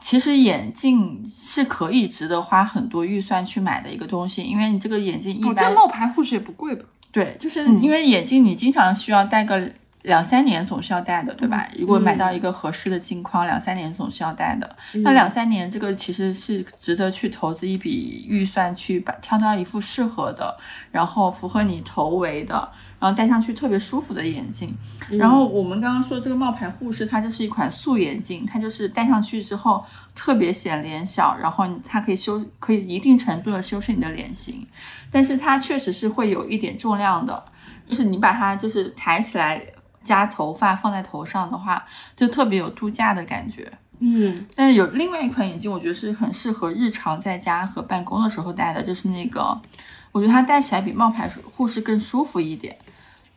[0.00, 6.86] 其实眼镜是可以值得花很多预算去买的一个东西，因为你这个眼镜一般我见冒牌护士也不贵吧？
[7.12, 9.70] 对，就是因为眼镜你经常需要戴个
[10.04, 11.68] 两三年，总是要戴的，对吧？
[11.78, 14.76] 如果买到一个合适的镜框，两三年总是要戴的。
[15.02, 20.56] 那两三年这个其实是值得去投资一笔预算去把挑到一副适合的，
[20.90, 22.70] 然后符合你头围的。
[23.00, 24.74] 然后戴上去特别舒服的眼镜，
[25.10, 29.84] 然后我们刚刚说这个冒牌护士，它就是一款素眼镜，它就是戴上去之后
[30.14, 34.66] 特别显脸小，然后它可以修，可以一定程度的修饰你的脸型，
[35.10, 37.44] 但是它确实是会有一点重量的，
[37.86, 39.64] 就是你把它就是抬起来
[40.02, 41.84] 加头发放在头上的话，
[42.16, 43.70] 就特别有度假的感觉。
[44.00, 44.46] 嗯。
[44.56, 49.60] 但是有另外一款眼镜，我觉得是很适合日常在家和办公的时候戴的，就是那个，
[50.10, 52.76] 我觉得它戴起来比冒牌护士更舒服一点，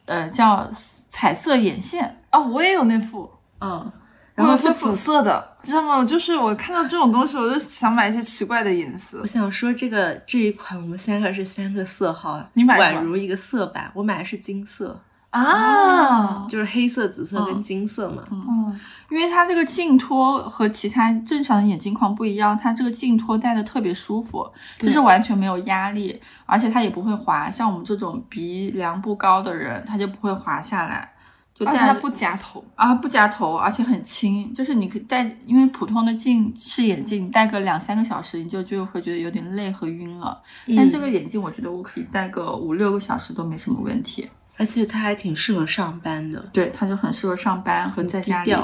[0.05, 0.69] 呃，叫
[1.09, 3.29] 彩色眼线，哦，我也有那副。
[3.59, 3.91] 嗯，
[4.33, 6.03] 然后是紫色的，知道吗？
[6.03, 9.27] 就是我看到这种东西，我就想买一些奇怪的颜色我。
[9.27, 14.99] 想说这个这一款我们三个是三个色号，你买什么宛如一个色板，我买的是金色。
[15.31, 18.21] 啊，就是黑色、紫色跟嗯金色嘛。
[18.31, 24.45] 嗯，因为它这个镜托和其他正常的眼镜框不一样，它这个镜托戴的特别舒服，
[24.77, 27.49] 就是完全没有压力，而且它也不会滑。
[27.49, 31.09] 像我们这种鼻梁不高的人，它就不会滑下来，
[31.53, 32.61] 就戴它不夹头。
[32.75, 40.41] 啊不夹头，而且很轻，就是你可以戴，因为普通的近视眼镜戴个两三个小时，你就就会觉得有点累和晕了。
[40.75, 44.27] 但这个眼镜我觉得我可以戴个五六个小时都没什么问题。
[44.61, 48.55] 而且它还挺适合上班的，对，它就很适合上班和在家里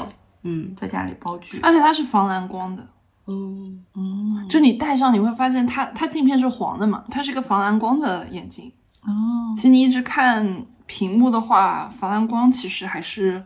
[0.44, 1.58] 嗯在家里煲剧。
[1.60, 2.86] 而且它是防蓝光的，
[3.26, 8.72] 嗯，嗯，就你戴上你会发现它它镜片是黄的嘛，它是一个防蓝光的眼镜。
[9.02, 9.10] 哦，
[9.56, 13.42] 其实你一直看屏幕的话，防蓝光其实还是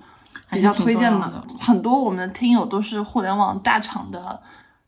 [0.51, 4.39] 比较推荐的很多我们的听友都是互联网大厂的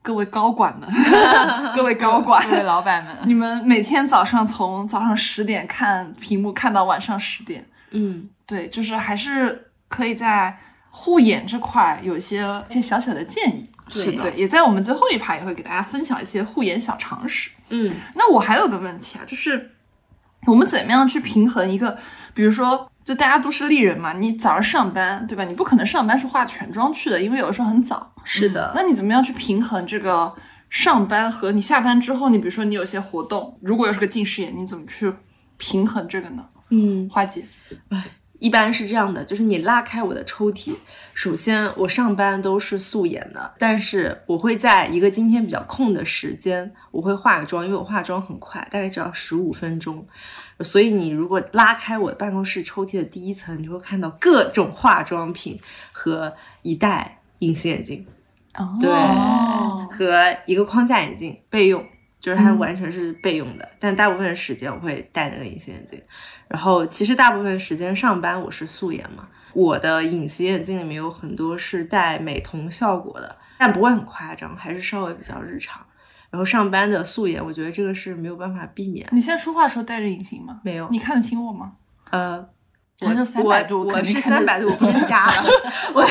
[0.04, 0.86] 各位高管们，
[1.74, 10.54] 各位高管，各位老板们，你们每天早上从早上十点看屏幕看到晚上十点，嗯，对，就是还是可以在
[10.90, 13.70] 护眼这块有一些一些小小的建议。
[13.88, 17.50] 是的对，也在我们最后一排也会给大家分享一些护眼小常识。
[17.70, 19.70] 嗯，那我还有个问题啊，就是
[20.46, 21.96] 我们怎么样去平衡一个，
[22.34, 25.44] 比如说，就大家都是丽人嘛，你早上上班，对吧？
[25.44, 28.12] 你不可能上班是化全妆去的，因为有的时候很早。
[28.24, 28.72] 是的。
[28.74, 30.34] 那你怎么样去平衡这个
[30.70, 35.12] 上班和你下班之后，你比如说你有些活动，如果又是个近视眼，你怎么去
[35.58, 36.44] 平衡这个呢？
[36.70, 37.44] 嗯，花姐，
[38.44, 40.74] 一般是这样的，就是你拉开我的抽屉，
[41.14, 50.06] 首先我上班都是素颜的，但是我会在一个今天比较空的时间，我会化个妆，因为我化妆很快，大概只要十五分钟。
[50.60, 55.58] 所以你如果拉开我办公室抽屉的第一层，你会看到各种化妆品
[55.90, 58.06] 和一袋隐形眼镜，
[58.52, 58.90] 哦对，
[59.96, 61.82] 和一个框架眼镜备用，
[62.20, 63.66] 就是它完全是备用的。
[63.80, 65.98] 但大部分时间我会戴那个隐形眼镜，
[66.54, 75.84] 然后其实大部分时间上班我是素颜嘛，我的隐形眼镜里面有很多是带美瞳效果的，但不会很夸张，还是稍微比较日常。
[76.30, 79.04] 然后上班的素颜，我觉得这个是没有办法避免。
[79.10, 80.60] 你现在说话的时候戴着隐形吗？
[80.62, 81.72] 没有你看得清我吗？
[82.10, 82.48] 呃，
[83.00, 85.44] 我300度我是三百度，我不是瞎了。
[85.92, 86.06] 我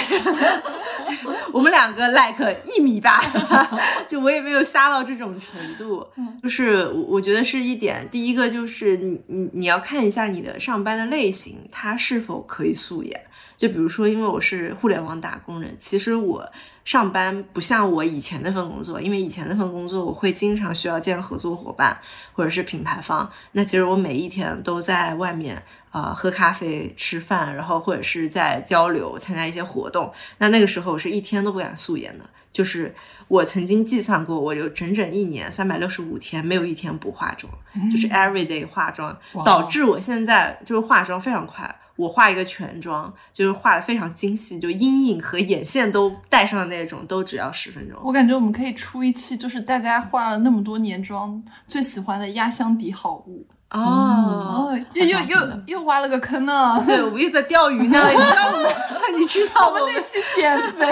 [1.54, 3.22] 我们两个 like 一米八，
[4.06, 6.06] 就我也没有瞎到这种程度。
[6.42, 13.20] 就是我我觉得是一点，第一个就是你你你要看一下你的上班的类型，它是否可以素颜。
[13.56, 16.52] 就比如说，因为我是互联网打工人，其实我
[16.84, 21.98] 上班不像我以前那份工作，因为以前那份工作我会经常需要见合作伙伴
[22.34, 25.64] 或者是品牌方，那其实我每一天都在外面
[25.94, 30.12] 呃喝咖啡、吃饭，然后或者是在交流、参加一些活动。
[30.40, 32.94] 那那个时候我是一天都不敢素颜的，就是
[33.30, 37.50] 我曾经计算过，我有整整一年三百六十五天没有一天不化妆，
[37.90, 41.74] 就是 every day 化妆，导致我现在就是化妆非常快。
[41.96, 47.96] 我化一个全妆，就是画的非常精细，就阴影和眼线都带上的那种，都只要十分钟。
[48.04, 53.46] 我感觉我们可以出一期，就是大家化了那么多年妆，最喜欢的压箱底好物。
[53.74, 56.82] 哦，哦，又又又又挖了个坑呢。
[56.88, 58.70] 对，我们又在钓鱼呢， 你知道吗？
[59.20, 60.86] 你知道我们那期减肥，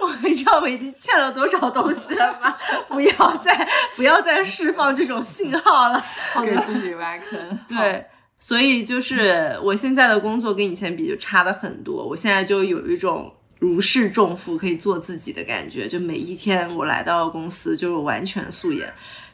[0.00, 2.54] 我你知道我已经欠了多少东西了吗？
[2.88, 6.04] 不要再不要再释放这种信号了。
[6.42, 7.58] 给自己挖坑。
[7.68, 8.04] 对，
[8.38, 13.32] 所以就是我现在的工作跟以前比就差的很多，我现在就有一种。
[13.58, 15.88] 如释重负，可以做自己的感觉。
[15.88, 18.86] 就每一天我来到公司，就是完全素颜。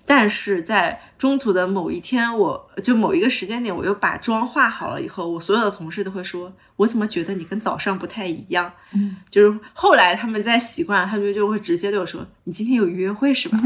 [0.05, 13.59] 但是在中途的某一天，我就某一个时间点，我又把妆化好了以后，我所有的同事都会说：“我怎么觉得你跟早上不太一样？”嗯，就是后来他们在习惯，他们就会直接对我说：“你今天有约会是吧？”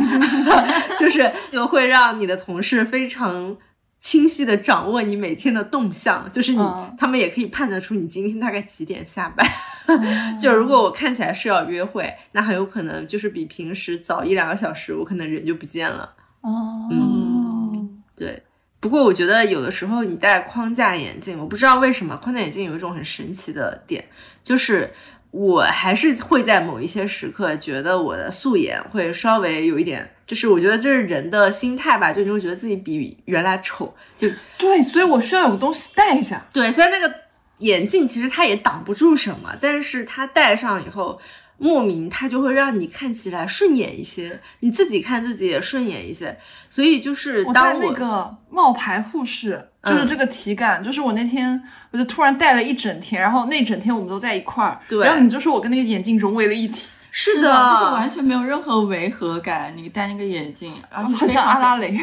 [1.01, 3.57] 就是就会让你的同事非常
[3.99, 9.46] 清晰的掌握你每天的动向，就是你、嗯他们也可以判断出你今天大概几点下班。
[10.40, 16.12] 就如果我看起来是要约会，那很有可能就是比平时早一两个小时，我可能人就不见了。
[16.47, 18.41] 哦，嗯对，
[18.79, 24.05] 不过我觉得有的时候你戴框架眼镜，我不知道为什么框架眼镜有一种很神奇的点，
[24.45, 24.93] 就是
[25.33, 36.47] 我还是会在某一些时刻觉得我的素颜会稍微有一点，就是我觉得这是人的心态吧，就你会觉得自己比原来丑，就对，所以我需要有个东西戴一下。
[36.53, 37.13] 对，虽然那个
[37.59, 41.21] 眼镜其实它也挡不住什么，但是它戴上以后。
[41.59, 46.37] 莫名它就会让你看起来顺眼一些，你自己看自己也顺眼一些，
[46.69, 59.73] 所以就是我当戴那个冒牌护士，就是嗯这个体感，就是我那天我就突然戴了一整天，然后那整天我们都在一块儿，对然后你就说我跟那个眼镜融为了一体，是的就是完全没有任何违和感。
[59.75, 61.97] 你戴那个眼镜，而且好像非常阿拉蕾。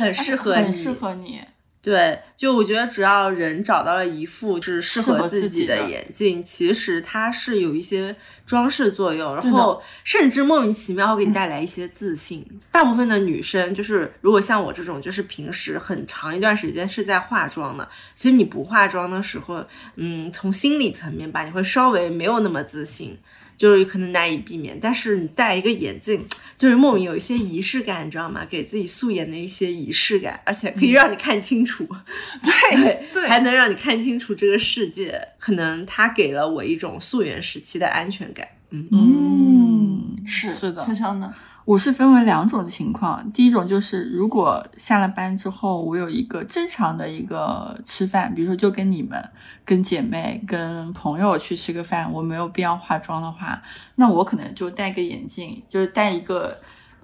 [0.00, 1.40] 很适合你，很适合你。
[1.84, 8.16] 对，就我觉得只要人找到了一副是适适合合自己的自己的眼镜，其实它是有一些
[8.46, 12.42] 装饰作用，然后甚至莫名其妙会给你带来一些自信。
[12.72, 19.62] 大部分的女生就是，如果像我这种，就是平时很长一段时间是在化妆的，其实你不化妆的时候，
[19.96, 23.18] 嗯，从心理层面吧，你会稍微没有那么自信。
[23.56, 26.24] 就是可能难以避免，但是你戴一个眼镜，
[26.56, 28.44] 就是莫名有一些仪式感，你知道吗？
[28.48, 31.86] 给自己素颜的一些仪式感，而且可以让你看清楚，
[32.42, 35.20] 对对还能让你看清楚这个世界。
[35.38, 38.46] 可能它给了我一种素颜时期的安全感。
[38.70, 41.32] 嗯，嗯，是是的悄悄呢？
[41.64, 49.18] 我是分为两种情况，第一种就是如果下了班之后，我有一个正常的一个吃饭，比如说就跟你们、
[49.64, 53.62] 跟姐妹、跟朋友去吃个饭，我没有必要化妆的话，
[53.94, 56.54] 那我可能就戴个眼镜，就是戴一个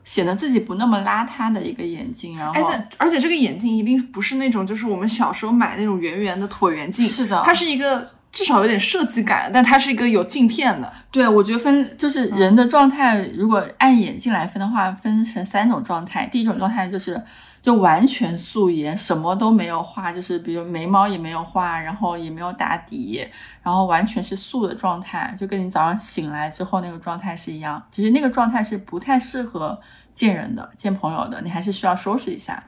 [0.05, 10.92] 显得自己不那么邋遢的一个眼镜，然哎，后但而且这个眼镜一定不是那种，就是我们小时候买那种圆圆的椭圆镜，是的它是一个至少有点设计感，但它是一个有镜片的。
[11.10, 16.26] 对，我觉得分就是人的状态，如果按眼镜来分的话，分成三种状态。
[16.26, 17.20] 第一种状态就是
[17.60, 23.26] 就完全素颜，什么都没有画，就是比如眉毛也没有画，然后也没有打底，
[23.62, 27.82] 然后完全是素的状态，就跟你早上醒来之后那个状态是一样。
[27.90, 29.80] 只是那个状态是不太适合
[30.14, 32.62] 见人的、见朋友的，你还是需要收拾一下。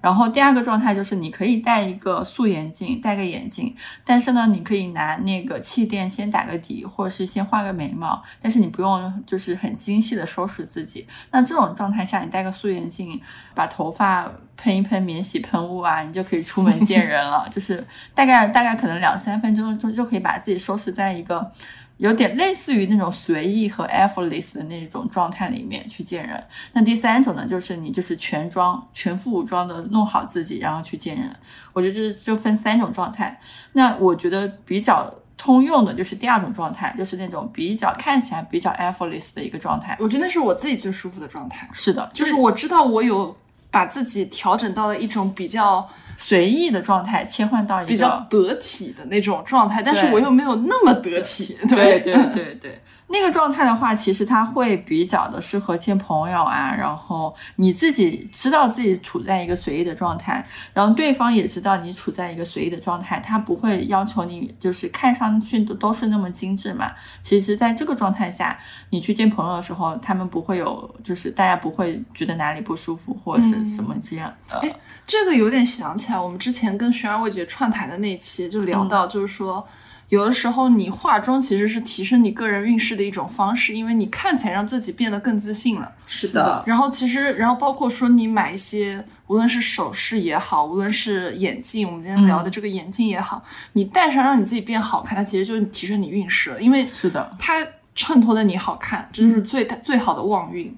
[0.00, 11.06] 然后第二个状态就是你可以戴一个素颜镜，戴个眼镜，但是呢，你可以拿那个气垫先打个底，或者是先画个眉毛，但是你不用就是很精细的收拾自己。
[11.30, 13.20] 那这种状态下，你戴个素颜镜，
[13.54, 17.48] 把头发喷一喷免洗喷雾啊，你就可以出门见人了。
[17.50, 21.50] 就是大概大概可能两三分钟就就可以把自己收拾在一个。
[21.98, 26.42] 有点类似于那种随意和 effortless 的那种状态里面去见人。
[26.72, 31.34] 那第三种呢，就是你就是全装、全副武装的弄好自己，然后去见人。
[31.72, 33.40] 我觉得这就分三种状态。
[33.72, 39.96] 那我觉得比较通用的就是第二种状态，就是那种比较看起来比较 effortless 的一个状态。
[39.98, 43.34] 我觉得那是我自己最舒服的状态，是的，就是我知道我有
[43.70, 51.56] 把自己调整到了一种比较随意的状态切换到一个比较得体的那种状态，但是我又没有那么得体。
[51.68, 66.90] 对对对对，那个状态的话，其实它会比较的适合见朋友啊，然后你自己知道自己处在一个随意的状态，然后对方也知道你处在一个随意的状态，他不会要求你就是看上去都都是那么精致嘛。
[67.22, 68.58] 其实，在这个状态下，
[68.90, 74.58] 你去见朋友的时候，他们不会有，就是大家不会觉得哪里不舒服或者是什么这样的。
[74.58, 74.74] 哎
[75.06, 79.64] 这个有点想起来，我们之前跟玄儿未姐串台的那一期就聊到，就是说。
[80.08, 85.92] 有的时候，你化妆其实是提升你个人运势的一种方式，因为你看起来让自己变得更自信了。
[86.06, 86.62] 是的。
[86.66, 93.42] 然后其实，然后包括说你买一些，无论是首饰也好，无论是眼镜，我们今天聊的这个眼镜也好，
[93.72, 97.66] 你戴上让你自己变好看，它其实就是提升你运势了，因为是的，它
[97.96, 100.72] 衬托的你好看，这就是最最好的旺运。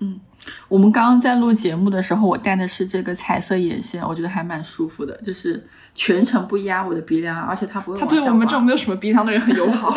[0.68, 9.94] 我们刚刚在录节目的时候，我戴的是这个彩色眼线，我觉得还蛮舒服的，就是全程不压我的鼻梁，而且它不会它对我们这种没有什么鼻梁的人很友 好。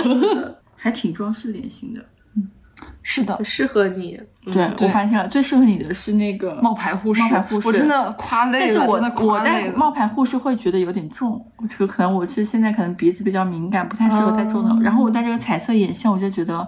[0.75, 2.03] 还挺装饰脸型的。
[3.03, 4.19] 是的很，适合你。
[4.45, 9.77] 嗯对，对我发现了，最适合你的是那个冒牌护士，冒牌护士我真的夸累了，但是我真的我戴夸累了。
[9.77, 14.71] 冒牌护士会觉得有点重，这个可能我是现在可能鼻子比较敏感，不太适合戴重的。
[14.71, 16.67] 哦然后我戴这个彩色眼线，我就觉得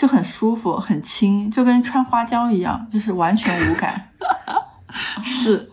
[0.00, 4.08] 就很舒服，很轻，就跟穿花胶一样，就是完全无感。
[5.22, 5.70] 是。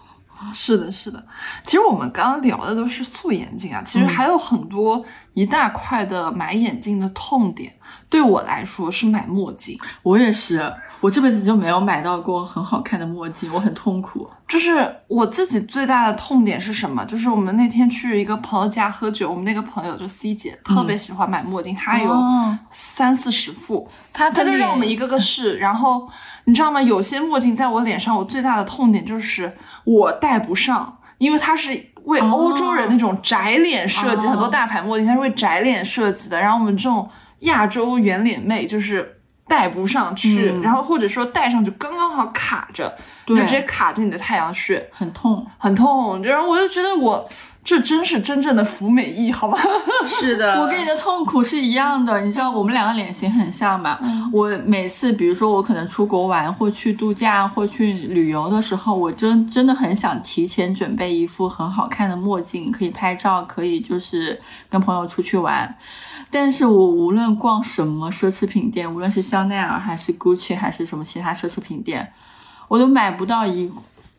[0.53, 1.23] 是的，是的。
[1.63, 7.73] 其实我们刚刚聊的都是素眼镜啊，其实还有很多一大块的买眼镜的痛点。
[8.09, 14.27] 对我来说是买墨镜，我也是，我这辈子就没有买到过很好看的墨镜，我很痛苦。
[14.47, 17.05] 就是我自己最大的痛点是什么？
[17.05, 26.09] 就是我们那天去一个朋友家喝酒，我们那个朋友就 C 姐特别喜欢买墨镜，她有哦三四十副，她她就让我们一个个试，然后
[26.45, 26.81] 你知道吗？
[26.81, 31.69] 有些墨镜在我脸上，我最大的痛点就是我戴不上，因为它是
[32.05, 37.07] 为哦欧洲人那种窄脸设计，哦很多大牌墨镜它是为窄脸设计的，然后我们这种
[37.41, 39.13] 亚洲圆脸妹就是。
[39.47, 42.93] 戴不上去，嗯然后或者说戴上去刚刚好卡着，
[43.25, 45.45] 就对直接卡着你的太阳穴，很痛。
[45.57, 46.21] 很痛。
[46.23, 47.27] 然后我就觉得我
[47.63, 49.57] 这真是真正的服美役，好吗？
[50.07, 53.99] 是的， 我跟你的痛苦是一样的，你知道我们两个脸型很像嘛？
[54.31, 64.39] 我每次比如说我可能出国玩或去度假或去旅游的时候，我真真的很想提前准备一副很好看的墨镜，可以拍照，可以就是
[64.69, 65.75] 跟朋友出去玩。
[66.29, 72.13] 但是我无论逛什么奢侈品店，无论是香奈儿还是 GUCCI 还是什么其他奢侈品店，
[72.67, 73.71] 我都买不到一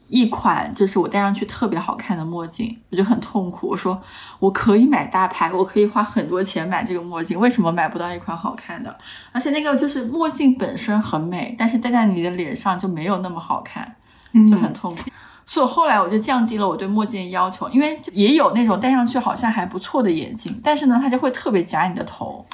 [0.08, 3.68] 一款就是我戴上去特别好看的墨镜，我就很痛苦。
[3.68, 4.00] 我说
[4.38, 8.96] 我可以买大牌，我可以花很多钱买这个墨镜，为什么买不到一款好看的？
[9.32, 13.96] 而且那个就是墨镜本身很美，但是戴在你的脸上就没有那么好看，
[14.50, 15.02] 就很痛苦。
[15.50, 22.44] 所以后来我就降低了我对墨镜的要求，因为也有那种戴上去好像还不错的眼镜，但是呢，它就会特别夹你的头。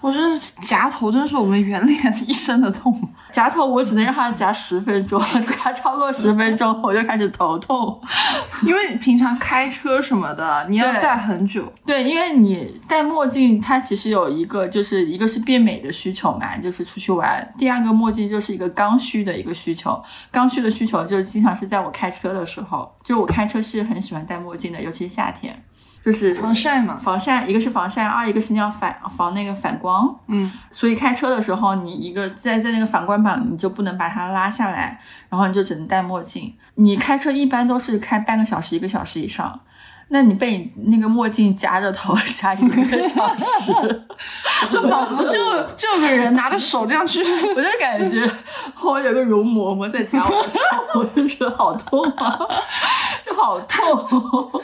[0.00, 3.00] 我觉得夹头真是我们圆 脸一生的痛。
[3.32, 8.00] 夹头我只能让它夹十分钟， 夹超过十分钟 我就开始头痛。
[8.66, 11.72] 因为平常开车什么的，你要戴很久。
[11.86, 20.02] 对，因为你戴墨镜，它其实有一个，就是一个是变美的需求嘛，就是出去玩；第二个墨镜就是一个刚需的一个需求。
[20.30, 25.62] 刚需的需求就是经常是在我开车的时候，就我开车是很喜欢戴墨镜的，尤其是夏天，
[26.02, 30.18] 就是防晒嘛，防晒，一个是防晒，二一个是你要反防那个反光。
[30.28, 34.98] 嗯，所以开车的时候，你一个在在那个反光板，你就不能把它拉下来，
[35.28, 36.54] 然后你就只能戴墨镜。
[36.76, 39.60] 你开车一般都是开半个小时、一个小时以上，
[40.08, 43.70] 那你被你那个墨镜夹着头 夹一个小时，
[44.70, 45.38] 就仿佛就
[45.76, 47.22] 就有个人拿着手这样去。
[47.54, 48.26] 我就感觉
[48.82, 52.38] 我有个容嬷嬷在夹我我就觉得好痛啊，
[53.26, 54.62] 就好痛。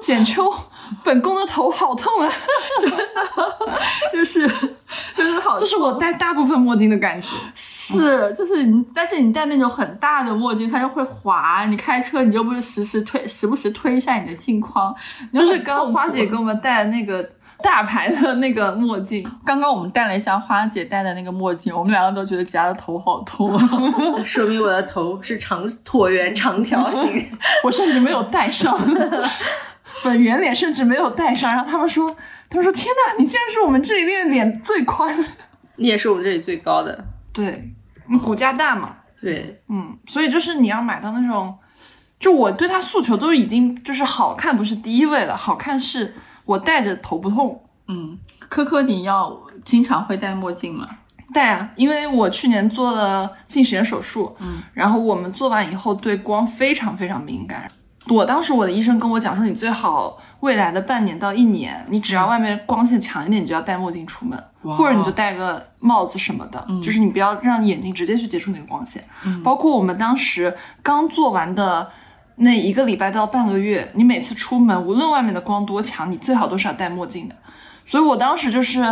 [0.00, 0.52] 简秋，
[1.04, 2.32] 本宫的头好痛啊！
[2.80, 2.98] 真的
[4.12, 4.48] 就是
[5.16, 7.28] 就是好，这是我戴大部分墨镜的感觉。
[7.54, 11.66] 是就是你，但是你戴那种很大的墨镜，它就会滑。
[11.66, 14.94] 你开车你又不是时时推，时不时推一下你的镜框，
[15.32, 17.22] 就是刚花姐给我们戴的那个
[17.62, 23.68] 大牌的那个墨镜，刚刚我们戴了一下花姐戴的那个墨镜，我们两个都觉得夹的头好痛啊。
[24.24, 27.26] 说明我的头是长椭圆长条形。
[27.62, 28.78] 我甚至没有戴上，
[30.02, 31.54] 本圆脸甚至没有戴上。
[31.54, 32.14] 然后他们说，
[32.48, 35.24] 他们说天哪，你竟然是我们这里面脸最宽的。
[35.76, 37.72] 你也是我们这里最高的，对，
[38.06, 41.56] 你骨架大嘛，对，嗯，所以就是你要买到那种，
[42.18, 47.64] 就我对它诉求都已经就是好看不是第一位了，好看是我戴着头不痛。
[47.88, 50.86] 嗯，科科，你要经常会戴墨镜吗？
[51.32, 57.70] 戴啊，因为我去年做了近视眼手术，嗯，然后我们做完以后对光非常非常敏感。
[58.10, 69.02] 我当时我的医生跟我讲说，你最好未来的半年到一年，你只要外面光线强一点，你就要戴墨镜出门，哇或者你就戴个帽子什么的，就是你不要让眼睛直接去接触那个光线。
[69.44, 71.90] 包括我们当时刚做完的
[72.36, 77.34] 那一个礼拜到半个月，你每次出门，无论外面的光多强，你最好都是要戴墨镜的。
[77.84, 78.84] 所以我当时就是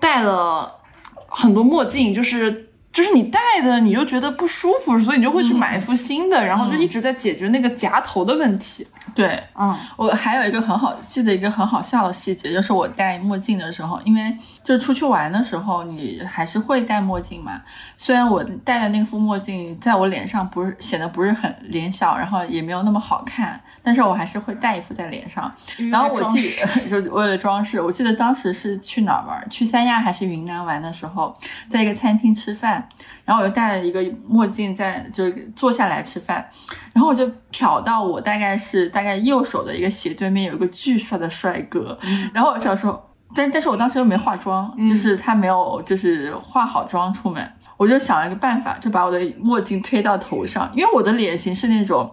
[0.00, 0.80] 戴了
[1.28, 8.86] 很多墨镜，就是就是你戴的你又觉得不舒服，所以你就会去买一副新的，然后就一直在解决那个夹头的问题。
[9.14, 17.60] 对，嗯，我还有一个很好记得一个很好笑的细节，就是我戴墨镜的时候，因为就出去玩的时候，你还是会戴墨镜嘛。
[17.96, 25.52] 虽然我戴的那副墨镜在我脸上不是显得不是很脸小，然后也没有那么好看，但是我还是会戴一副在脸上。
[25.90, 29.48] 然后我记得 就为了装饰，我记得当时是去哪儿玩？
[29.48, 31.36] 去三亚还是云南玩的时候，
[31.68, 32.79] 在一个餐厅吃饭，
[33.24, 36.48] 然后我就戴了一个墨镜在，就坐下来吃饭，
[36.92, 41.98] 然后我就瞟到我大概是大概右手的一个斜对面有一个巨帅的帅哥，
[42.32, 52.12] 然后我想说，但但是我当时又没化妆，就是他没有就是化好妆出门，我就想了一个办法，就把我的墨镜推到头上，因为我的脸型是那种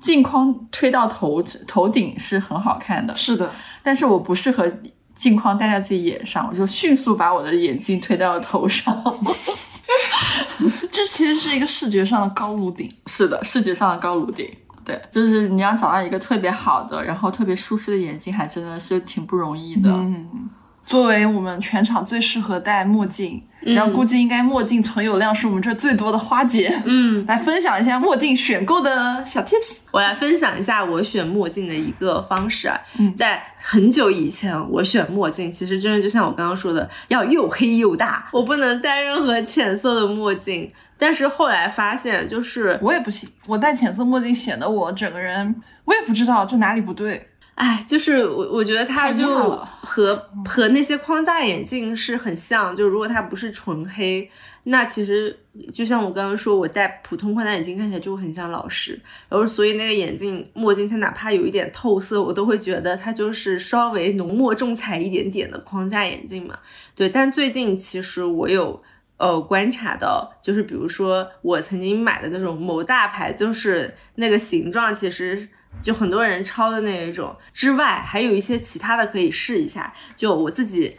[0.00, 3.50] 镜框推到头头顶是很好看的，是的，
[3.82, 4.70] 但是我不适合
[5.14, 9.02] 镜框戴在自己眼上，我就迅速把我的眼镜推到了头上。
[10.90, 12.90] 这其实是一个视觉上的高颅顶。
[13.06, 14.48] 是的，视觉上的高颅顶。
[14.84, 19.90] 对，就是你要找到一个特别好的，然后特别舒适的眼镜，还真的是挺不容易的。
[19.90, 20.48] 嗯，
[20.88, 29.80] 作为我们全场最适合戴墨镜，然后估计应该墨镜存有量是我们这最多的花姐，嗯， 来分享一下墨镜选购的小 tips。
[29.90, 32.80] 我来分享一下我选墨镜的一个方式啊。
[32.98, 40.72] 嗯在很久以前，我选墨镜其实真的就像我刚刚说的，要又黑又大，我不能戴任何浅色的墨镜。
[41.00, 47.28] 但是后来发现，就是我也不行，我戴浅色墨镜显得我整个人，我也不知道就哪里不对。
[47.58, 49.50] 哎，就是我我觉得它就
[49.80, 54.30] 和和那些框架眼镜是很像，就如果它不是纯黑，
[54.62, 55.36] 那其实
[55.72, 66.56] 就像我刚刚说，我戴普通框架眼镜看起来就很像老师，然后所以那个眼镜墨镜它哪怕有一点透色，我都会觉得它就是稍微浓墨重彩一点点的框架眼镜嘛。
[66.94, 68.80] 对，但最近其实我有。
[69.18, 75.48] 呃，观察到就是，比如说我曾经买的那种某大牌，就是那个形状，其实
[75.82, 79.92] 就很多人抄的那一种之外，还有一些其他的可以试一下。
[80.16, 80.96] 就我自己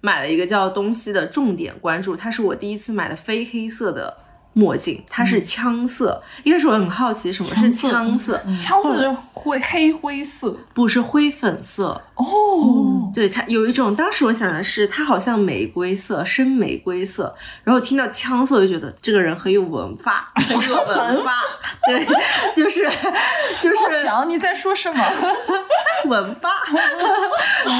[0.00, 4.16] 买了一个叫东西的重点关注，它是我第一次买的非黑色的
[4.52, 6.22] 墨镜，它是枪色。
[6.42, 12.00] 一开始我很好奇什么是枪色，枪色是灰黑灰色不是灰粉色。
[12.16, 17.34] 哦，对，它有一种，当时我想的是它好像玫瑰色，深玫瑰色。
[17.64, 21.32] 然后听到枪色，我就觉得这个人很有文化， 很有文化。
[21.86, 22.06] 对，
[22.54, 22.90] 就是
[23.60, 25.04] 就是想你在说什么？
[26.06, 26.48] 文化，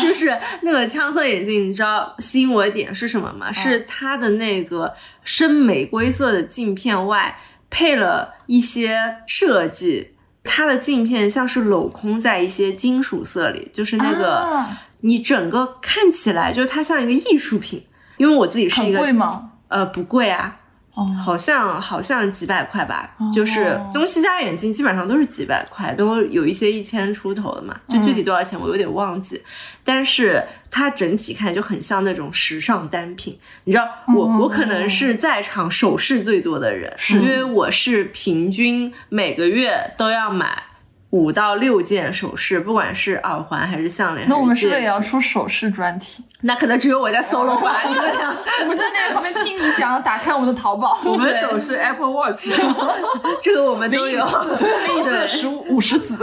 [0.03, 3.51] 就是那个枪色眼镜，你知道吸引我的点是什么吗？
[3.51, 4.93] 是它的那个
[5.25, 10.15] 深玫瑰色的镜片外配了一些设计，
[10.45, 17.83] 它的镜片像是镂空在一些金属色里，就是那个、啊你整个看起来就是它像一个艺术品。
[18.19, 19.53] 因为我自己是一个贵吗？
[19.69, 20.60] 呃不贵啊，
[20.95, 29.41] 哦，好像好像几百块吧，就是东西加眼镜基本上都是几百块，都有一些一千出头的嘛，就具体多少钱我有点忘记，
[29.85, 33.39] 但是它整体看就很像那种时尚单品。
[33.65, 40.65] 你知道，我、我可能是在场首饰最多的人，因为我是平均每个月都要买。
[41.13, 46.23] 五到六件首饰，不管是耳环还是项链，那我们是不是也要出首饰专题？
[46.43, 48.35] 那可能只有我在 solo 吧，你们俩。
[48.63, 52.49] 我们就在那个旁边听你讲，打开我们的淘宝， 我们的手是 Apple Watch，
[53.43, 54.25] 这个我们都有。
[54.87, 56.17] 每次十五五十子，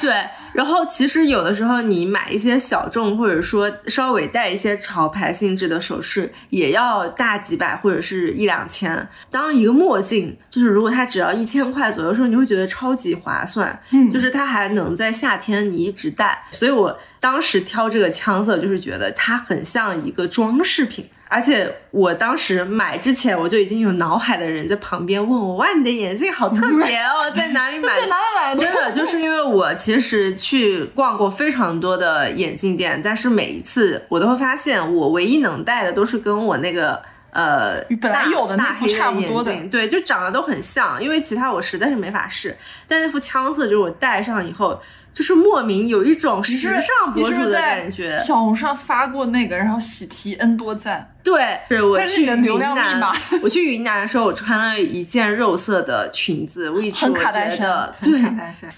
[0.00, 0.24] 对，
[0.54, 9.06] 然后其实有的时候你买一些小众或者说稍微带一些潮牌性质的首饰，也要大几百或者是一两千。
[9.30, 13.78] 当一个墨镜，就是如果它只要一千块左右的时候，你会觉得超级划算。
[13.90, 21.04] 嗯，就是它还能在夏天你一直戴，所以我当时挑这个枪色，就是觉得它很像一个装饰品。
[21.34, 28.02] 而且我当时买之前，我就已经有脑海的人在旁边问我：“哇，你的眼镜好特别哦，在哪里买的？
[28.06, 28.64] ”在哪里买的？
[28.64, 42.56] 真的就是因为我其实去逛过非常多的眼镜店，但是每一次我都会发现，我唯一能戴的都是跟我那个呃本来有的那副差不多的对，就长得都很像，因为其他我实在是没法试。
[42.86, 44.80] 但那副枪色就是我戴上以后，
[45.14, 48.18] 就是莫名有一种时尚博主的感觉。
[48.18, 56.68] 小红书上发过那个，然后喜提 N 多赞，对，是我去你的流量云南密码，我去云南的时候，我穿了一件肉色的裙子
[57.14, 58.20] 卡戴珊觉得对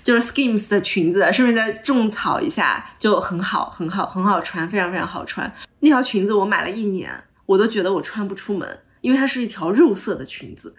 [0.04, 5.50] 就是 Skims 的裙子，顺便再种草一下，就很好，很好，很好穿，非常非常好穿。
[5.80, 7.10] 那条裙子我买了一年，
[7.46, 10.74] 我都觉得我穿不出门，因为它是一条肉色的裙子。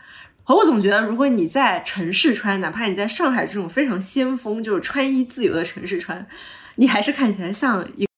[0.48, 6.26] 可我总觉得，如果你在城市穿，哪怕你在上海这种非常先锋，就是穿衣自由的城市穿，
[6.76, 8.12] 你还是看起来像一个。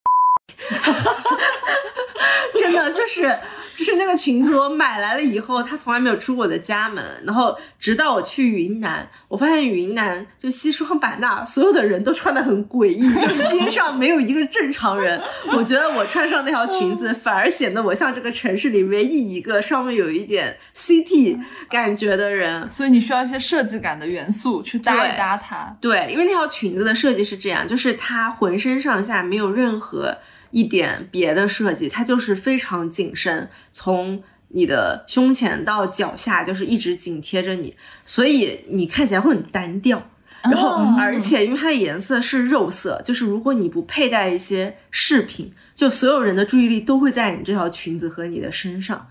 [2.56, 3.36] 真的就是
[3.80, 7.02] 就是那个裙子，我买来了以后，它从来没有出过我的家门。
[7.24, 15.18] 然后直到我去云南，我发现云南就西双版纳，所有的人都穿的很诡异，就是街上没有一个正常人。
[15.54, 22.68] 我觉得我穿上那条裙子，反而显得我像这个城市里唯一一个上面有一点 city 感觉的人。
[22.68, 25.74] 所以你需要一些设计感的元素去搭一对搭它。
[25.80, 30.18] 对，因为那条裙子的设计是这样，就是它浑身上下没有任何
[30.50, 40.10] 一点别的设计，它就是非常紧身，从你的胸前到脚下就是一直紧贴着你，所以你看起来会很单调。
[40.42, 49.06] 然后，而且因为它的颜色是肉色，就是如果你不佩戴一些饰品，就所有人的注意力都会在你这条裙子和你的身上。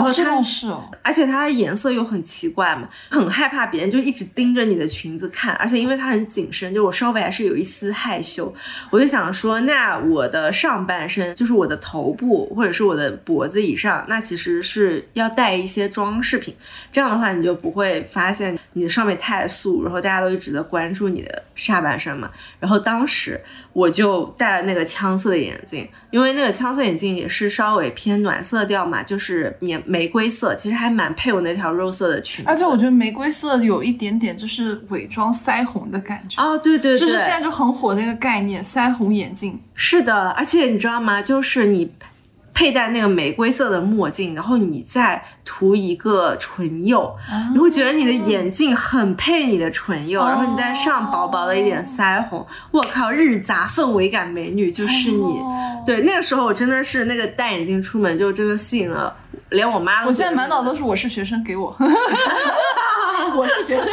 [0.00, 8.52] 然后它倒是哦，而且它的颜色又很奇怪嘛，很害怕别人就一直盯着你的裙子看，而且因为它很紧身，就我稍微还是有一丝害羞，
[8.90, 16.54] 我就想说，那我的上半身就是我的头部或者是我的脖子以上，那其实是要带一些装饰品，
[16.90, 22.30] 这样的话你就不会发现你的上面太素，然后大家都一直在关注你的下半身嘛。
[22.58, 23.40] 然后当时
[23.72, 32.48] 我就戴了那个枪色的眼镜，因为那个枪色眼镜也是稍微偏暖色调嘛，就是玫玫瑰色，其实还蛮配我那条肉色的裙子。
[32.48, 36.40] 而且我觉得玫瑰色有一点点就是伪装腮红的感觉。
[36.40, 39.60] 哦，对对对，就是现在就很火的那个概念，腮红眼镜。
[39.74, 41.20] 是的，而且你知道吗？
[41.20, 41.92] 就是你
[42.54, 47.16] 佩戴那个玫瑰色的墨镜，然后你再涂一个唇釉，
[47.52, 55.18] 你会觉得你的眼镜很配你的唇釉，然后你再上薄薄的一点腮红，我靠，日杂氛围感美女就是你。
[55.18, 59.16] 哦对，那个时候我真的是那个戴眼镜出门就真的吸引了，
[59.50, 61.76] 连我妈都我现在满脑都是我是学生，给我。
[63.36, 63.92] 我是学生，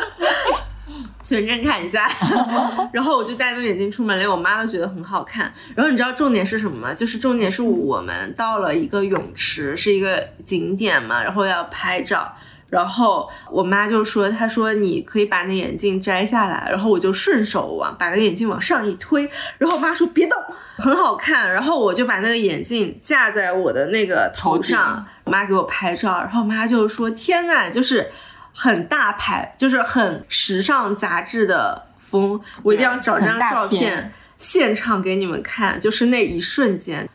[1.22, 2.10] 全真看一下，
[2.92, 5.52] 然后我就戴那个眼镜出门，连我妈都觉得很好看。
[5.74, 6.94] 然后你知道重点是什么吗？
[6.94, 12.32] 就是重点是我们到了一个泳池，是一个景点嘛，然后要拍照。
[12.70, 20.38] 然后我妈就说：“她说你可以把那眼镜摘下来。”然后我就顺手往把那个眼镜往上一推，然后我妈说：“别动，
[20.76, 28.10] 很好看。”然后我就把那个眼镜架在我的那个头上，我妈给我拍照，然后我妈就说：“天呐，就是
[28.54, 37.08] 很大牌，就是很时尚杂志的风，我一定要找张照片片现场给你们看，就是那一瞬间。”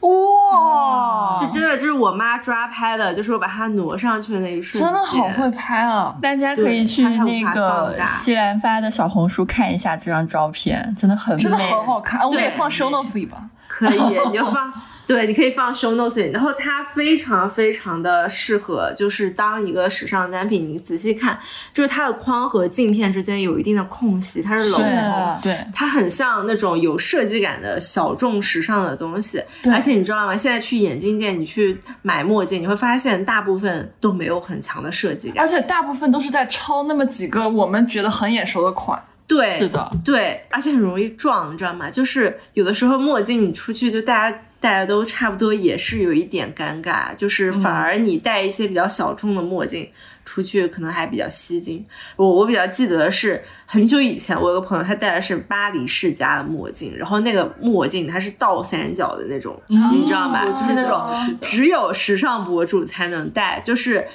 [0.00, 6.14] 哇，这真的就是我妈抓拍的，就是我把它挪上去的那一瞬间，真的好会拍啊！
[6.20, 13.38] 大家可以去那个西兰发的小红书看一下这张照片，真的很美，真的好好看，我们也对放 show notes 里吧。
[13.68, 14.72] 可以，你就放，
[15.06, 21.38] 对，你可以放 show notes 里，然后它非常非常的适合，就是当一个时尚单品，你仔细看，
[21.72, 25.40] 就是它的框和镜片之间有一定的空隙，它是镂是空。
[25.42, 29.42] 对，它很像那种有设计感的小众时尚的东西，
[29.72, 30.36] 而且你知道吗？
[30.36, 35.46] 现在去眼镜店，你去买墨镜，你会发现大部分都没有很强的设计感而。
[35.46, 39.00] 且大部分都是在抄那么几个我们觉得很眼熟的款。
[39.28, 41.90] 对，是的，对，而且很容易撞，你知道吗？
[41.90, 49.88] 就是有的时候墨镜你出去就大家戴的都差不多，也是有一点尴尬，就是反而你戴一些比较小众的墨镜。
[50.26, 51.86] 出去可能还比较吸睛。
[52.16, 60.44] 我我比较记得的是很久以前，我有个朋友他戴的是巴黎世家的墨镜，然后那个墨镜它是倒三角的那种，你知道吗？
[60.46, 64.06] 就是那种只有时尚博主才能戴，就是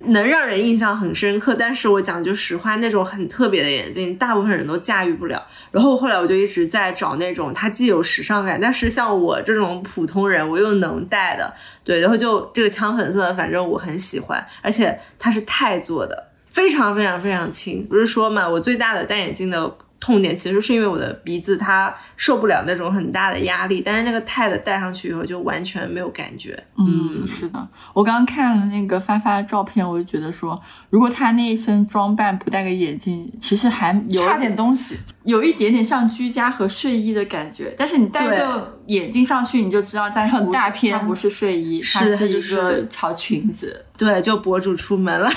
[0.00, 1.54] 能让人印象很深刻。
[1.54, 5.40] 但是我讲句实话，那种很特别的眼镜，大部分人都驾驭不了。
[5.70, 11.54] 然后后来我就一直在找那种它既有时尚感，但是像我这种普通人我又能戴的，
[11.84, 12.00] 对。
[12.00, 17.86] 然后就这个枪粉色，反正我很喜欢，而且它是钛做的，非常非常非常轻。
[17.86, 19.76] 不是说嘛，我最大的戴眼镜的。
[19.98, 26.62] 痛点其实是因为我的鼻子它受不了那种很大的压力，但是那个泰的戴上去以后就完全没有感觉。
[26.76, 34.98] 嗯，是的，我刚刚看了那个发发的照片，我就觉得说，如果他那一身装扮不戴个眼镜，其实还有差点东西。
[35.24, 37.74] 有一点点像居家和睡衣的感觉。
[37.76, 43.84] 但是你戴个眼镜上去，你就知道它很大片它不是睡衣，它是一个小裙子。
[43.96, 45.28] 对，就博主出门了。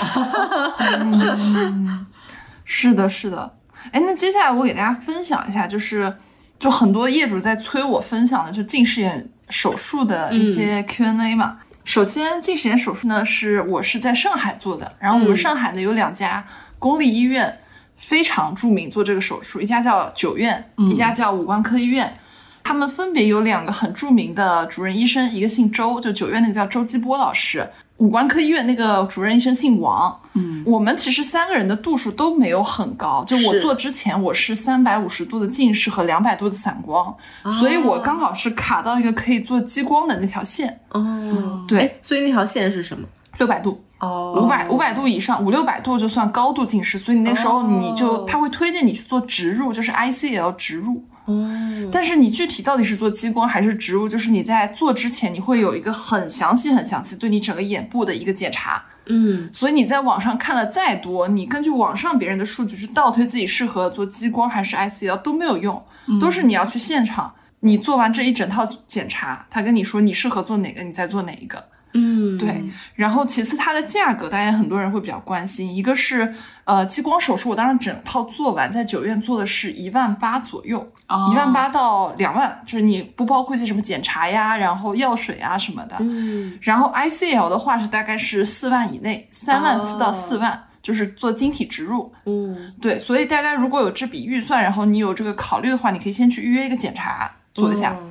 [2.64, 3.56] 是的，是的。
[3.92, 6.16] 哎，那接下来我给大家分享一下，就是
[6.58, 11.58] 就很多业主在催我分享的，就近视眼手术的一些 Q&A 嘛。
[11.84, 16.46] 首先，近视眼手术呢是我是在上海做的，然后我们上海呢有两家
[16.78, 17.58] 公立医院
[17.96, 22.14] 非常著名做这个手术，一家叫九院，一家叫五官科医院。
[22.62, 27.68] 他们分别有两个很著名的主任医生，一个姓周，就九院那个叫周基波老师，
[28.00, 30.14] 五官科医院那个主任医生姓王。
[30.32, 37.14] 嗯，我们其实三个人的度数都没有很高，就我做之前我是三百五十度的近视和两百度的散光，
[37.58, 40.80] 所以我刚好是卡到一个可以做激光的那条线。
[40.90, 43.06] 哦，对，所以那条线是什么？
[43.38, 43.82] 六百度。
[43.98, 51.04] 哦五百五百度以上，五六百度就算高度近视，所以你那时候你就、他会推荐你去做植入，就是 ICL 植入。
[51.30, 58.84] 哦，但是你具体到底是做激光还是植入，就是你在做之前，你会有一个很详细、很详细对你整个眼部的一个检查。
[59.06, 65.82] 嗯，所以你在网上看了再多，你根据网上别人的数据去倒推自己适合做激光还是 ICL 都没有用，
[66.20, 71.64] 都是你要去现场，你做完这一整套检查，他跟你说你适合做哪个，你再做哪一个。
[71.92, 72.64] 嗯，对，
[72.94, 76.34] 然后其次它的价格，大家很多人会比较关心，一个是
[76.64, 80.84] 呃激光手术，我当时整套做完在九院做的是一万八左右，
[81.30, 85.96] 一万八到两万，就是你不包括一些什么检查呀，然后药水啊什么的。
[86.00, 90.64] 嗯，然后 ICL 的话是大概是四万以内，三万四到四万。
[90.82, 97.94] 就是做晶体植入，嗯，对，所以大家如果有这笔预算，然后你有这个考虑的话，你可以先去预约一个检查做一下。
[98.00, 98.10] 嗯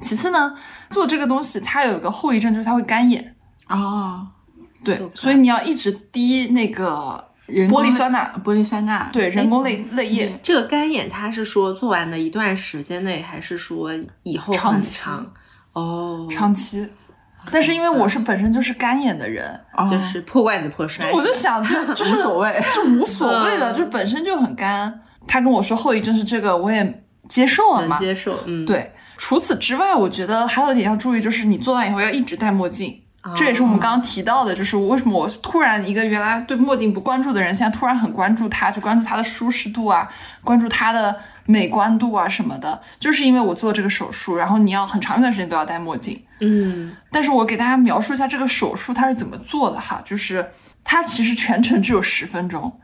[0.00, 0.54] 其次呢，
[0.90, 3.34] 做这个东西它有一个后遗症，就是它会干眼，
[3.68, 4.26] 哦，
[4.84, 13.90] 对，所以你要一直滴那个人玻璃酸钠，玻璃酸钠，对，人工泪泪液，这个干眼，它是说做完的一段时间内，还是说
[14.22, 15.10] 以后很长期？
[15.72, 16.88] 哦，长期。
[17.48, 21.12] 但是因为我是本身就是干眼的人，哦就是破罐子破摔。
[21.12, 22.64] 我就想就 就是无所谓。
[22.74, 25.00] 就无所谓的，就本身就很干。
[25.28, 28.00] 他跟我说后遗症是这个，我也接受了嘛。
[28.00, 33.00] 接受，嗯，，对，除此之外，我觉得还有一点要注意，就是你做完以后要一直戴墨镜。
[33.34, 40.08] 这也是我们刚刚提到的，就是为什么我突然一个原来对墨镜不关注的人，现在突然很关注它，去关注它的舒适度啊，
[40.44, 46.22] 关注它的美观度啊什么的，就是因为我做这个手术，然后你要很长一段时间都要戴墨镜。
[46.38, 50.48] 嗯，但是我给大家描述一下这个手术它是怎么做的哈，就是
[50.84, 52.78] 它其实全程只有十分钟，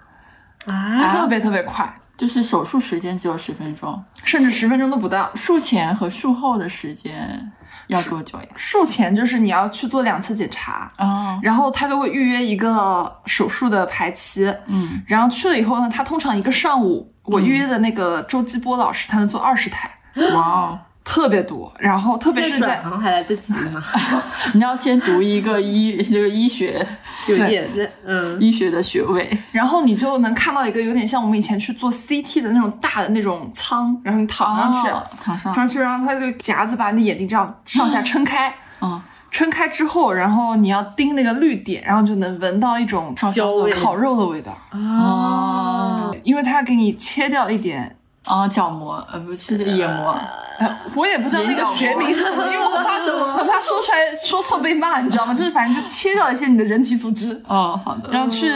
[0.64, 4.02] 啊，特别特别快，就是手术时间只有十分钟，
[4.32, 5.30] 甚至十分钟都不到。
[5.34, 7.52] 术前和术后的时间
[7.88, 8.46] 要多久呀？
[8.56, 19.90] 术前就是你要去做两次检查，哦，然后他就会预约一个手术的排期，嗯，然后去了以后呢，他通常一个上午，我预约的那个周基波老师，他能做二十台，
[20.34, 21.72] 哇哦，特别多。
[21.78, 23.82] 然后特别是在转行还来得及吗？
[24.54, 26.86] 你要先读一个医这个医学
[27.28, 27.48] 有对。
[27.48, 39.00] 点那嗯，医学的学位，然后你就能看到一个有点像我们以前去做 CT 的那种大的那种舱，然后你躺上去，哦躺上，躺上去，然后它这个夹子把你的眼睛这样上下撑开，嗯，
[39.30, 46.10] 撑开之后，然后你要盯那个绿点，然后就能闻到一种焦味烤肉的味道，啊。
[46.24, 47.96] 因为它给你切掉一点。
[48.26, 50.16] 哦，角膜，呃，不是这个眼膜，
[50.58, 52.98] 呃，我也不知道那个学名是什么，因为我很怕
[53.36, 55.34] 很怕说出来说错被骂，你知道吗？
[55.34, 58.48] 就是反正就切掉一些你的人体组织，哦，好的，然后去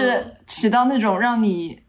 [0.46, 1.82] 起到那种让你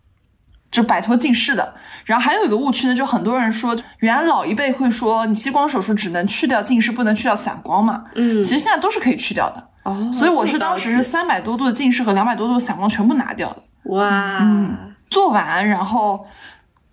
[0.72, 1.76] 就摆脱近视的。
[2.06, 8.06] 然后还有一个误区呢，就很多人说，原来老一辈会说你激光手术只能去掉近视，不能去掉散光嘛。
[8.16, 9.64] 嗯其实现在都是可以去掉的。
[9.84, 13.62] 哦所以我是当时是三百多度的近视和两百多度的散光全部拿掉的。
[13.94, 14.42] 哇，
[15.10, 16.26] 做完，然后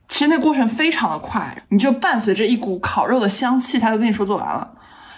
[0.09, 4.71] 其实那过程非常的快，你就伴随着一股烤肉的香气，他就跟你说做完了。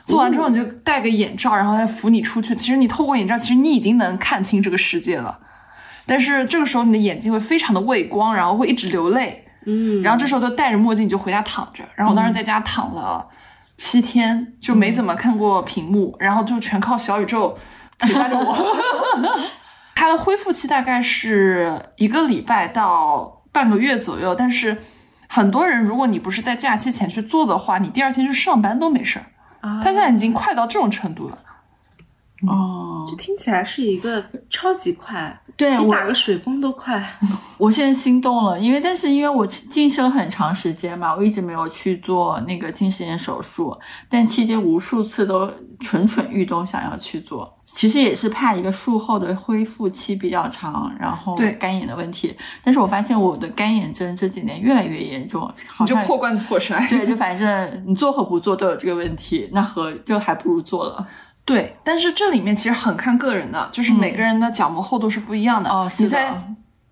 [0.05, 2.55] 做完之后你就戴个眼罩，然后他扶你出去。
[2.55, 5.39] 其实你透过眼罩，其实你已经能看清这个世界了。
[6.07, 9.49] 但是这个时候你的眼睛会非常的畏光，然后会一直流泪。
[9.67, 11.83] 嗯，然后这时候就戴着墨镜你就回家躺着。
[11.97, 13.29] 然后我当时在家躺了
[13.77, 17.59] 七天，就没怎么看过屏幕，然后就全靠小宇宙
[17.99, 18.57] 陪伴着我。
[19.97, 24.77] 它的恢复期大概是一个礼拜到半个月左右，但是
[25.29, 29.25] 很多人如果你不是在假期前去做的话，你第二天去上班都没事儿。
[29.67, 31.39] 啊它现在已经快到这种程度了。
[32.47, 37.03] 哦，这听起来是一个超级快，对我比打个水光都快。
[37.57, 43.75] 我现在心动了，因为但是因为我近视了很长时间嘛，我一直没有去做那个近视眼手术，
[44.11, 47.51] 但期间无数次都蠢蠢欲动想要去做。
[47.65, 52.37] 其实也是怕一个术后的恢复期比较长，然后对干眼的问题。
[52.63, 56.87] 但是我发现我的干眼症这几年越来越严重，好像你就破罐子破摔。
[56.91, 61.09] 对，就反正你做和不做都有这个问题，那和就还不如做了。
[61.47, 65.71] 对，但是这里面其实很看个人的，就是每个人的角膜厚度是不一样的。
[65.71, 66.31] 哦你在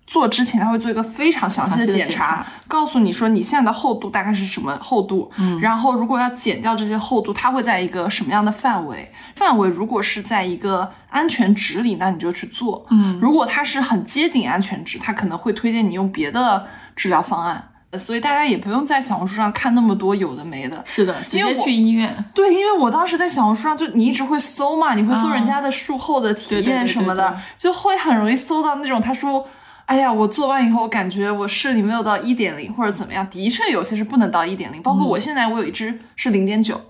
[0.07, 5.31] 做之前，他会做一个非常详细的检检查告诉你说你现在的厚度大概是什么厚度。
[5.37, 9.11] 嗯，然后如果要减掉这些厚度，它会在一个什么样的范围？
[9.35, 12.87] 范围如果是在一个安全值里，那你就去做。
[12.91, 17.71] 嗯，如果它是很接近安全值，它可能会推荐你用别的治疗方案。
[17.99, 22.25] 所以大家也不用在小红书上看那么多有的没的，是的，直接因为我去医院。
[22.35, 29.47] 对，因为我当时在小红书上，就你一直会搜嘛，你会搜人家的术后的体验什么的，对对就会很容易搜到那种他说，
[29.87, 36.81] 哎呀，我做完以后，我感觉我视力没有到一点零或者怎么样，的确有些是不能到一点零，包括我现在我有一只是零点九，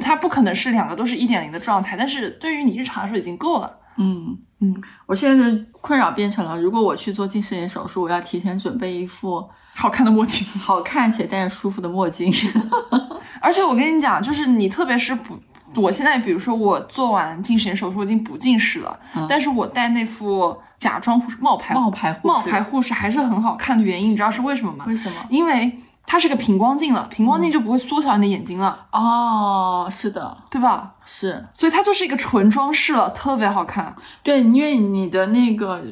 [0.00, 3.78] 它不可能是两个都是一点零的状态，但是对于你日常来说已经够了。
[3.96, 4.74] 嗯嗯，
[5.06, 9.48] 我现在的困扰变成了，如果我去做近视眼手术，我要提前准备一副
[9.78, 12.32] 好看的墨镜， 好看且戴着舒服的墨镜。
[13.40, 15.38] 而且我跟你讲，就是你特别是不，
[15.80, 18.98] 我现在比如说我做完近视眼手术，我已经不近视了，
[19.28, 24.84] 但是我戴那副假装护冒牌冒牌护士冒牌护士还是很好看的原因，你知道是为什么吗？
[24.88, 25.16] 为什么？
[25.30, 30.94] 因为它是个平光镜了，平光镜就不会缩小你的眼睛了，哦，是的，对吧？
[31.04, 33.94] 是所以它就是一个纯装饰了，特别好看。
[34.22, 35.82] 对，因为你的那个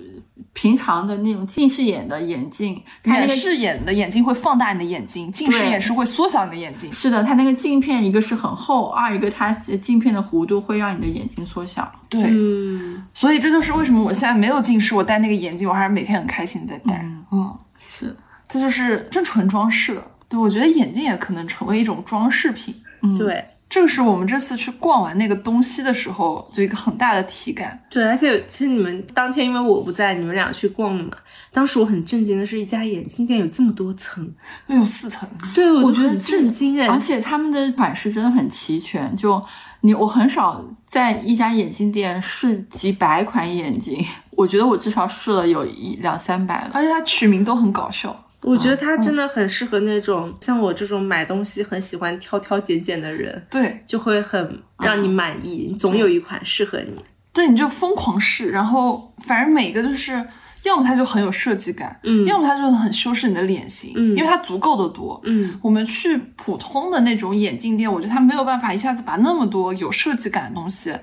[0.57, 6.91] 平常的那种近视眼的眼镜，它那远个视眼的眼镜会放大你的眼睛，近视眼是会缩小你的眼睛。
[6.91, 11.93] 是的，它那个镜片一个是很厚，二一个它镜片的弧度会让你的眼睛缩小。
[12.09, 17.05] 对，嗯，所以这就是为什么我现在没有近视，我戴那个眼镜，我还是每天很开心地在戴。
[17.31, 17.55] 嗯
[17.87, 18.17] 是，
[18.49, 20.03] 它就是这纯装饰的。
[20.27, 22.75] 对，我觉得眼镜也可能成为一种装饰品。
[23.03, 27.79] 嗯，对这个是我们这次去逛完那个东西的时候，就一个很大的体感。
[27.91, 31.11] 对，而且其实你们当天因为我不在，你们俩去逛的嘛。
[31.53, 34.33] 当时我很震惊的是，一家眼镜店有这么多层，
[34.69, 39.45] 有四层，对我我觉得震惊哎，而且他们的款式真的很齐全，就
[39.81, 46.71] 你我很少在一家眼镜店试几百款眼镜，我觉得我至少试了有一两三百了。
[46.73, 48.25] 而且它取名都很搞笑。
[48.47, 56.95] 我觉得它真的很适合那种、像我这种买东西很喜欢挑挑拣拣的人，对就会很让你满意，总有一款适合你。
[57.33, 60.25] 对，你就疯狂试，然后反正每个就是，
[60.63, 65.21] 要么它就很有设计感，嗯要么它就很修饰你的脸型，嗯因为它足够的多。
[65.25, 70.97] 嗯，我们去普通的那种眼镜店，我觉得它没有办法一下子把那么多有设计感的东西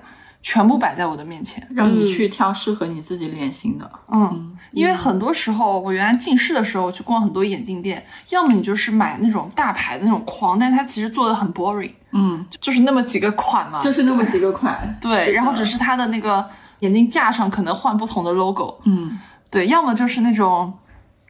[0.44, 1.66] 全部摆在我的面前。
[1.74, 3.90] 让你去挑适合你自己脸型的。
[4.08, 13.80] 嗯，因为很多时候我原来近视的时候去逛很多眼镜店，要么你就是买那种大牌的那种框，但它其实做的很 boring，嗯，就是那么几个款嘛。
[13.80, 14.96] 就是那么几个款。
[15.00, 16.46] 对，然后只是它的那个
[16.80, 18.78] 眼镜架上可能换不同的 logo。
[18.84, 19.18] 嗯，
[19.50, 20.72] 对，要么就是那种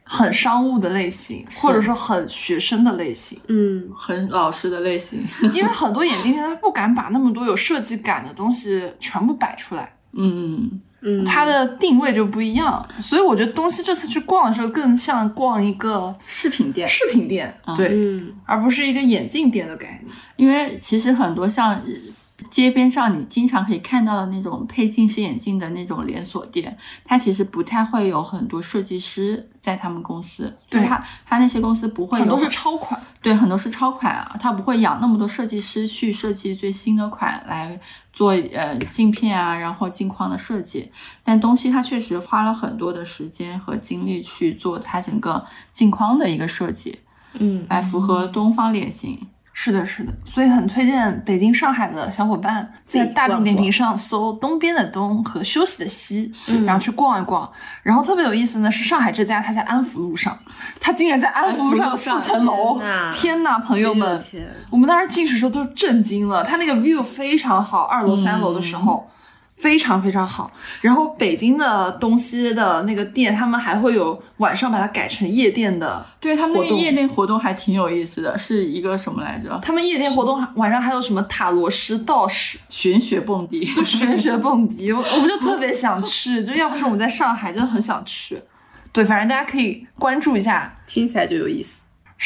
[0.05, 3.39] 很商务的类型，或者说很学生的类型。
[3.49, 5.25] 嗯，很老师的类型。
[5.53, 12.87] 因为很多眼镜店他不敢把那么多有设计感的东西全部摆出来，嗯，嗯它的定位就不一样。
[13.01, 16.87] 所以我觉得东西这次去逛的时候，更像逛一个饰品店。
[16.87, 20.15] 饰品店，对，嗯而不是一个眼镜店的概念。
[20.37, 21.81] 因为其实很多像
[22.51, 37.81] 街边上你经常可以看到的那种配近视眼镜的那种连锁店，它其实不太会有很多设计师在他们公司，对就它它那些公司不会有很多是超款，对，很多是超款啊，它不会养那么多设计师去设计最新的款来
[38.13, 40.91] 做呃镜片啊，然后镜框的设计。
[41.23, 46.99] 但东西它确实花了很多的时间和精力去做它整个镜框的一个设计，
[47.35, 49.29] 嗯来符合东方脸型。
[49.57, 56.31] 是的，是的，所以很推荐北京、上海的小伙伴在大众点评上搜“东边的东”和“休息的西”，
[56.67, 57.49] 然后去逛一逛。
[57.85, 60.37] 然后特别有意思呢，是上海这家，它在安福路上，
[60.81, 63.11] 它竟然在安福路上有四层楼天哪！
[63.11, 64.21] 天呐，朋友们，
[64.71, 69.09] 我们当时进去的时候都震惊了，它那个 view 非常好，二楼、三楼的时候。
[69.55, 70.51] 非常非常好，
[70.81, 79.59] 然后北京的东西的那个店，他们还会有晚上把它改成夜店的对他们那个夜店活动还挺有意思的，是一个什么来着？
[79.63, 83.65] 他们夜店活动晚上还有什么塔罗师、道士，玄学蹦迪。
[83.73, 88.43] 就玄学蹦迪，我我们就特别想去，就要不是我们在上海，真的很想去。
[88.93, 90.77] 对，反正大家可以关注一下。
[90.87, 91.77] 听起来就有意思。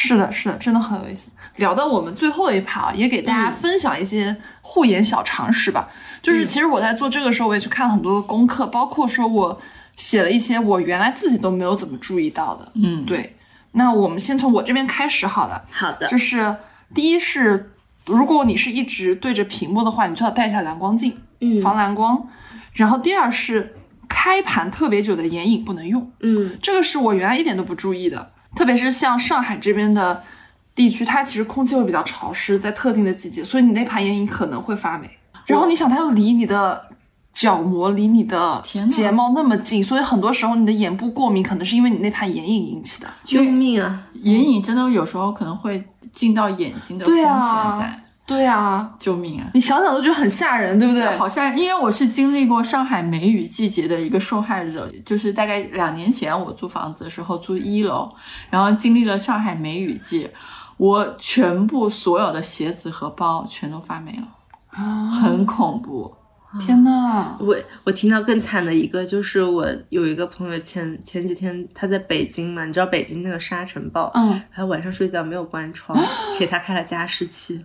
[0.00, 1.32] 是的，是的，真的很有意思。
[1.56, 5.88] 聊到我们最后一趴啊，也给大家分享一些护眼小常识吧。
[6.22, 9.60] 就是其实我在做这个时候，我也去看了很多的功课，包括说我
[9.96, 12.70] 写了一些我原来自己都没有怎么注意到的。
[12.76, 13.36] 嗯，对，
[13.72, 15.64] 那我们先从我这边开始好了。
[15.72, 16.54] 好的就是
[16.94, 17.72] 第一是，
[18.06, 22.28] 如果你是一直对着屏幕的话，你最好戴一下蓝光镜，嗯防蓝光。
[22.74, 23.74] 然后第二是，
[24.08, 30.22] 开盘特别久的眼影不能用，嗯这个是我原来一点都不注意的，特别是像上海这边的
[30.74, 35.08] 地区，它其实空气会比较潮湿，在特定的季节，所以你那盘眼影可能会发霉。
[35.46, 36.88] 然后你想，它又离你的
[37.32, 43.08] 角膜、离你的睫毛那么近，所以很多时候你的眼部过敏可能是因为你那盘眼影引起的。
[43.24, 44.02] 救命啊！
[44.22, 49.50] 眼影真的有时候可能会进到眼睛的风对险啊在，对啊，救命啊！
[49.54, 51.02] 你想想都觉得很吓人，对不对？
[51.16, 58.14] 好像因为我是经历过上海梅雨季节的一个受害者，就是大概两年前我租房子的时候租一楼，
[58.50, 60.28] 然后经历了上海梅雨季，
[60.76, 64.28] 我全部所有的鞋子和包全都发霉了，
[64.78, 66.14] 啊很恐怖。
[66.58, 67.36] 天呐！
[67.40, 75.98] 我我听到更惨的一个，就是我有一个朋友前前几天他在北京嘛，你知道北京那个沙尘暴，嗯，他晚上睡觉没有关窗，
[76.36, 77.64] 且他开了加湿器。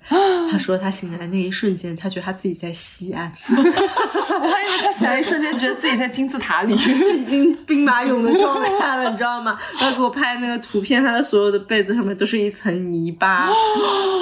[0.49, 6.73] 他说他醒来那一瞬间，他觉得他自己在西安， 我还以为他醒来一瞬间觉得自己在金字塔里。
[7.03, 9.57] 就已经兵马俑的状态了，你知道吗？
[9.79, 13.49] 他给我拍那个图片，他的所有的被子上面都是一层泥巴，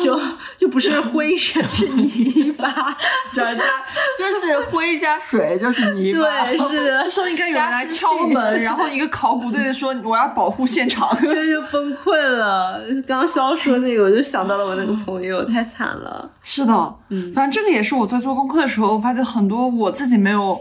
[0.03, 0.19] 就
[0.57, 2.95] 就不是灰尘，是泥巴。
[3.33, 3.63] 加加
[4.17, 11.09] 就是灰加水就是泥巴，对，是的这，时候应该有人来敲门，然后一个考古队的说我要保护现场。
[11.21, 12.81] 这就崩溃了。
[13.07, 16.31] 刚刚肖说那个，我就想到了我那个朋友，太惨了。
[16.43, 20.59] 是的，嗯，反正这个也是我在做功课的时候，我发现很多我自己没有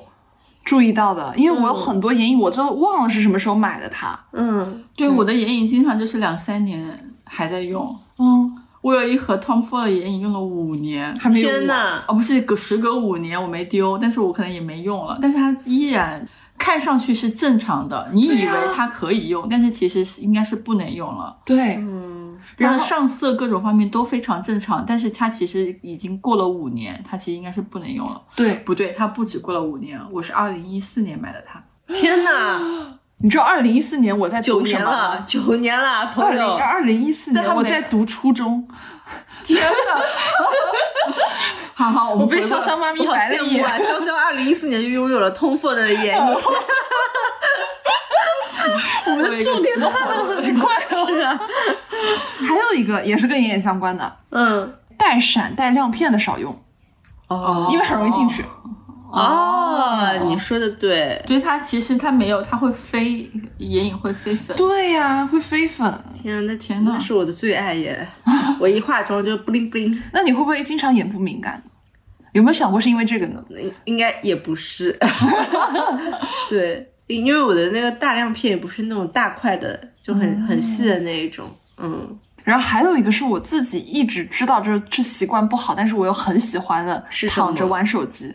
[0.64, 4.18] 注意到的，因为我有很多眼影，我都忘了是什么时候买的它。
[4.32, 7.96] 嗯，对我的眼影经常就是两三年还在用。
[8.18, 12.04] 嗯，我有一盒 Tom Ford 的眼影用了五年，还没天哪！
[12.08, 16.26] 哦，不是隔时隔五年我没丢，但是我可能也没用了，但是它依然
[16.56, 21.36] 看上去是正常的，你以为它可以用，但是其实是应该是不能用了。
[21.44, 28.22] 对，嗯，它的上色各种方面都非常正常，但是它其实已经过了五年，它其实应该是不能用了。
[28.34, 31.62] 对，不对，它不止过了五年，我是二零一四年买的它。
[31.92, 32.60] 天哪，
[33.22, 36.54] 你知道二零一四年我在九读什么年了，九年了，二零朋友。
[36.54, 38.66] 二零一四年我在读初中，
[39.44, 40.00] 天哪！
[41.74, 43.64] 好好，我被潇潇妈咪我好白了一眼。
[43.64, 43.78] 羡慕啊！
[43.78, 46.34] 潇潇二零一四年就拥有了通透的眼影，
[49.06, 49.96] 我们的重点都好
[50.40, 51.06] 奇怪哦。
[51.06, 51.40] 是啊，
[52.46, 56.58] 还有一个也是跟眼影相关的，嗯，带闪带亮片的少用，
[57.28, 58.42] 哦因为很容易进去。
[58.42, 58.48] 哦，
[60.26, 64.56] 你说的对，对它其实它没有，它会飞，眼影会飞粉。
[64.56, 65.92] 对呀、会飞粉。
[66.14, 68.06] 天啊，那天哪那是我的最爱耶！
[68.60, 71.62] 我一化妆就 bling bling，那你会不会经常眼部敏感？
[72.32, 73.42] 有没有想过是因为这个呢？
[73.50, 74.96] 应应该也不是，
[76.48, 88.32] 对，因为我的那个大亮片也不是那种大块的，就很很细的那一种，嗯，然后还有一个是我自己一直知道这这习惯不好，但是我又很喜欢的，是躺着玩手机。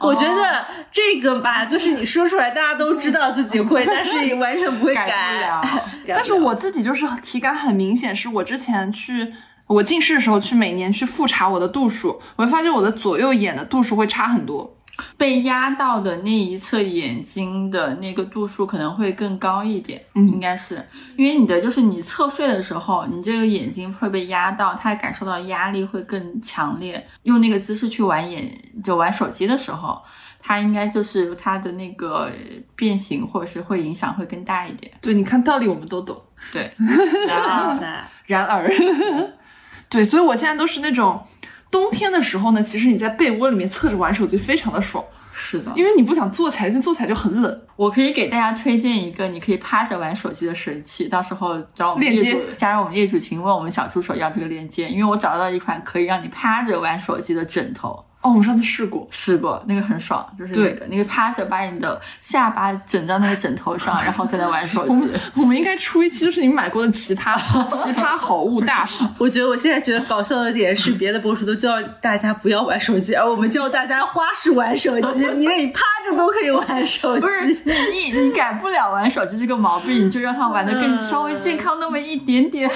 [0.00, 5.62] 我觉得这个吧，就是你说出来，大家都知道自己会，但是完全不会 改不了
[6.06, 9.32] 改但是我自己就是体感很明显，是我之前去
[9.66, 14.76] 我近视的时候去每年去复查我的度数，我会发现我的左右眼的度数会差很多。
[15.16, 20.86] 被压到的那一侧眼睛的那个度数可能会更高一点，嗯应该是
[21.16, 27.06] 因为你的就是你侧睡的时候，你这个眼睛会被压到，它感受到压力会更强烈。
[27.22, 28.50] 用那个姿势去玩眼
[28.82, 30.00] 就玩手机的时候，
[30.40, 32.30] 它应该就是它的那个
[32.74, 34.92] 变形或者是会影响会更大一点。
[35.00, 36.20] 对，你看道理我们都懂。
[36.52, 36.72] 对，
[37.28, 38.04] 然而？
[38.26, 38.70] 然而，
[39.88, 41.20] 对，所以我现在都是那种
[41.70, 45.72] 冬天的时候呢，其实你在被窝里面侧着玩手机非常的爽，是的。
[45.76, 47.62] 因为你不想坐起来，就坐起来就很冷。
[47.76, 58.04] 我可以给大家推荐一个，你可以趴着玩手机的神器，到时候找我们链接业主加入我们业主群，问我们小助手要这个链接，因为我找到一款可以让你趴着玩手机的枕头。
[58.22, 65.08] 哦，我们上次试过，试过，那个很爽，就是那个那个趴着把你的下巴枕到那个枕头上，然后在那玩手机。
[65.34, 67.38] 我们应该出一期就是你们买过的奇葩
[67.70, 69.10] 奇葩好物大赏。
[69.16, 77.22] 我觉得我现在觉得搞笑的点是，别的博主都教大家不要玩手机，而我们教大家花式玩手机，你连你趴着都可以玩手机。
[77.22, 82.70] 不是你你改不了玩手机这个毛病，你就让他玩的更稍微健康那么一点点。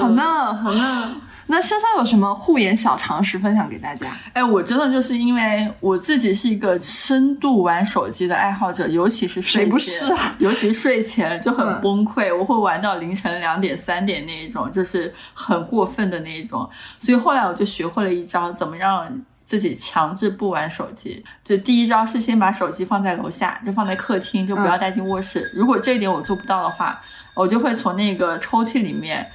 [0.00, 1.16] 好呢，好呢。
[1.46, 4.10] 那珊珊有什么护眼小常识分享给大家？
[4.32, 10.34] 哎，我真的就是因为我自己是一个深度玩手机的爱好者，尤其是睡谁不前是啊？
[10.40, 16.68] 尤其是睡前就很嗯崩溃，我会玩到凌晨两点、三点那一种，就是很过分的那一种。
[16.98, 19.06] 所以后来我就学会了一招，怎么让
[19.44, 21.22] 自己强制不玩手机。
[21.44, 25.50] 就第一招是先把手机放在楼下，就放在客厅，就不要带进卧室。
[25.54, 26.98] 如果这一点我做不到的话，
[27.34, 29.30] 我就会从那个抽屉里面。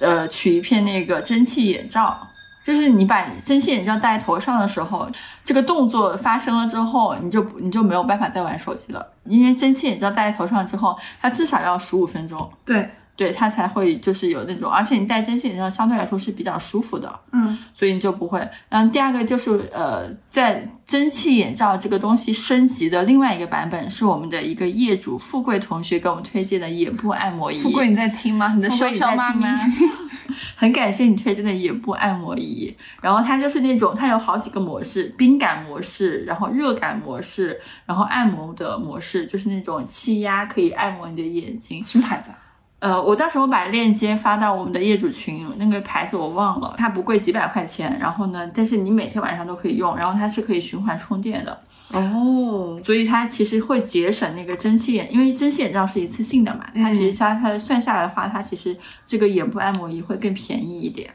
[0.00, 2.26] 呃，取一片那个蒸汽眼罩，
[2.64, 5.08] 就是你把蒸汽眼罩戴头上的时候，
[5.44, 18.46] 这个动作发生了之后，你就你就没有办法再玩手机了，因为蒸汽眼罩戴在头上之后，它至少要十五分钟，对，对它才会就是有那种，而且你戴蒸汽眼罩相对来说是比较舒服的，嗯，所以你就不会。
[18.68, 27.58] 嗯，第二个就是呃，在蒸汽眼罩这个东西升级的另外一个版本，是我们的一个业主富贵同学给我们推荐的眼部按摩仪。
[27.58, 28.52] 富贵你在听吗？
[28.54, 29.94] 你的潇富贵你在潇妈咪听吗。
[30.54, 41.82] 很感谢你推荐的眼部按摩仪，然后它就是那种它有好几个模式，冰感模式，然后热感模式，然后按摩的模式，就是那种气压可以按摩你的眼睛。
[41.82, 42.38] 什么牌子啊？
[42.78, 47.96] 呃，我到时候把链接发到我们的业主群，那个牌子我忘了，它不贵，几百块钱。
[47.98, 51.58] 然后呢，但是你每天晚上都可以用，然后它是可以循环充电的。
[51.92, 61.10] 哦，所以它其实会节省那个蒸汽眼，因为蒸汽眼罩是一次性的嘛，它其实它它算下来的话，它其实这个眼部按摩仪会更便宜一点。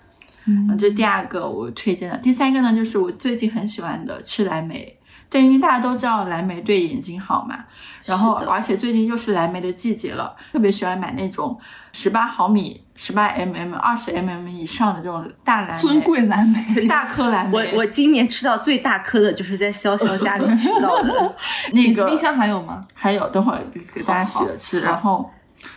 [0.45, 2.17] 嗯，这第二个我推荐的。
[2.17, 4.97] 第三个呢，就是我最近很喜欢的吃蓝莓。
[5.31, 7.55] 对，因为大家都知道蓝莓对眼睛好嘛，
[8.03, 11.57] 然后而且最近又是蓝莓的季节了，特别喜欢买那种
[11.93, 16.85] 十八毫米、十八 mm、二十 mm 以上的这种大蓝莓，尊贵蓝莓。
[16.85, 17.71] 大颗蓝莓。
[17.73, 21.35] 我我今年吃到最大颗的就是在潇潇家里吃到的，
[21.71, 22.85] 那个你冰箱还有吗？
[22.93, 23.61] 还有，等会儿
[23.93, 24.79] 给大家洗好了吃。
[24.81, 25.31] 好然后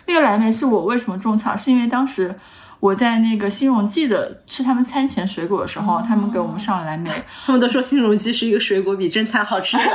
[0.07, 2.35] 那个蓝莓是我为什么种草，是因为当时
[2.81, 7.11] 我在那个新荣记的吃他们餐前水果的时候，他们给我们上了蓝莓，
[7.47, 9.77] 他们都说新荣记是一个水果比正餐好吃。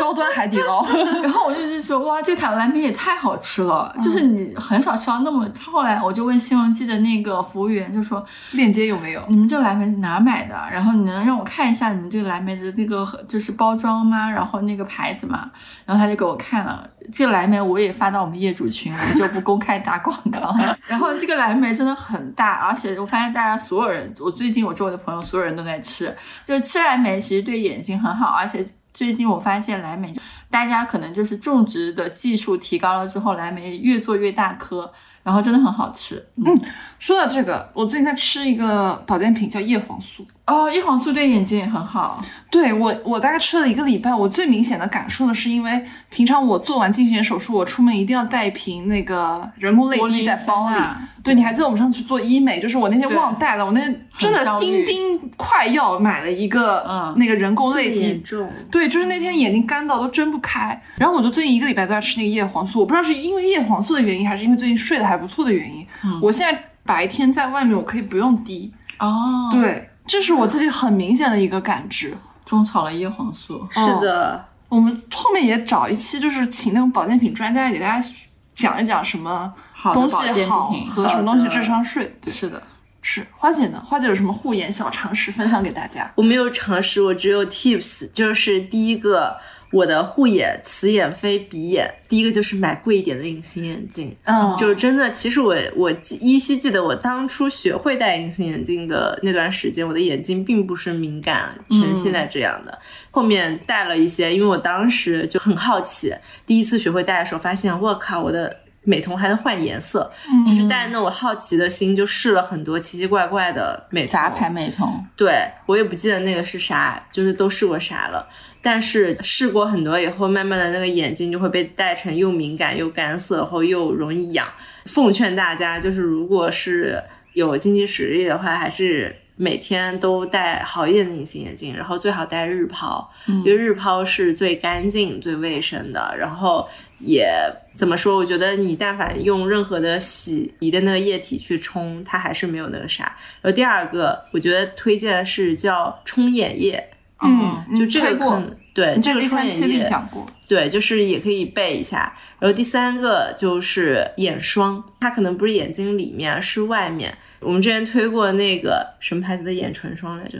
[0.00, 0.84] 高端海底捞。
[1.22, 5.48] 然后我就是说哇，这款蓝莓也太好吃了，就是你很少吃到那么。
[5.64, 9.22] 后来我就问新荣记的那个服务员，就说链接有没有？
[9.28, 10.54] 你们这蓝莓哪买的？
[10.70, 14.30] 然后你能让我看一下你们这个蓝莓的那个就是包装吗？
[14.30, 15.50] 然后那个牌子吗？
[15.84, 20.76] 然后他就给我看了这个蓝莓，我也发到我们业主群，我们就不公开打广告了。
[20.86, 26.14] 然后这个蓝莓真的很大，而且我发现大家所有人，我最近我周围的朋友所有人都在吃，
[26.44, 28.64] 就是吃蓝莓其实对眼睛很好，而且
[28.94, 30.12] 最近我发现蓝莓，
[30.50, 36.24] 大家可能就是种植的技术提高了之后，蓝莓越做越大颗，然后真的很好吃。
[36.36, 36.60] 嗯，
[36.98, 40.26] 说到这个，我最近在吃一个保健品叫叶黄素。
[40.44, 42.22] 哦，叶黄素对眼睛也很好。
[42.50, 50.76] 对我，我大概吃了一个礼拜，我最明显的感受的是，因为平常我做完近视眼手术，我出门一定要带一瓶那个人工泪滴在包里。
[51.22, 65.86] 对，你还记得我们上次去做医美，就是我那天忘带了，我那天真的焦虑钉钉快要买了一个、嗯那个人工泪滴严，重，对，就是那天眼睛干到都睁不开，然后我就最近一个礼拜都在吃那个叶黄素，我不知道是因为叶黄素的原因，还是因为最近睡得还不错的原因，
[66.20, 72.16] 我现在白天在外面我可以不用滴，哦，，对，这是我自己很明显的一个感知。
[72.44, 73.66] 种草了叶黄素。
[73.70, 78.08] 是的，我们后面也找一期，就是请那种保健品专家给大家
[78.54, 79.52] 讲一讲什么
[79.94, 82.14] 东西好和什么东西智商税。
[82.20, 82.62] 对，是的，
[83.00, 83.82] 是花姐呢？
[83.86, 86.10] 花姐有什么护眼小常识分享给大家？
[86.16, 89.38] 我没有常识，我只有 tips，就是第一个，
[89.72, 94.14] 我的护眼此眼非彼眼，第一个就是买贵一点的隐形眼镜。
[94.24, 102.78] 嗯就是真的，其实我我依稀记得我当初学会戴隐形眼镜的那段时间，我的眼睛并不是敏感成现在这样的。
[103.10, 106.14] 后面戴了一些，因为我当时就很好奇，
[106.46, 108.54] 第一次学会戴的时候，发现我靠，我的
[108.84, 110.10] 美瞳还能换颜色，
[110.46, 118.28] 就是带着那种好奇的心，就试了很多奇奇怪怪的美瞳杂牌美瞳，对我也不记得那个是啥，就是都试过啥了。
[118.60, 124.46] 但是试过很多以后，慢慢的那个眼睛就会被戴成又敏感又干涩，然后又容易痒。
[124.84, 127.02] 奉劝大家，就是如果是
[127.32, 136.14] 有经济实力的话，还是每天都戴好一点的隐形眼镜，然后最好戴日抛，因为日抛是最干净、最卫生的。
[136.16, 136.68] 然后
[137.04, 137.28] 也
[137.72, 138.16] 怎么说？
[138.16, 143.16] 我觉得你但凡用任何的洗涤的那个液体去冲，它还是没有那个啥。
[143.40, 146.90] 然后第二个，我觉得推荐的是叫冲眼液，
[147.22, 150.26] 嗯，就这个可能对这个冲眼液，讲过。
[150.46, 152.14] 对，就是也可以备一下。
[152.38, 157.16] 然后第三个就是眼霜，它可能不是眼睛里面，是外面。
[157.40, 160.38] 我们之前推过那个什么牌子的眼唇霜来着？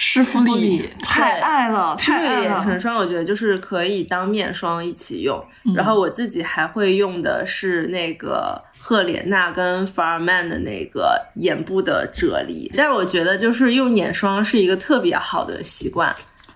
[0.00, 2.54] 施芙芙丽丽太爱了，这个太爱了。
[2.54, 5.44] 眼唇霜，我觉得就是可以当面霜一起用。
[5.64, 12.70] 嗯然后我自己还会用的是那个赫莲娜跟法尔曼的那个眼部的啫喱。
[12.76, 16.14] 但是我觉得就是用眼霜是一个特别好的习惯。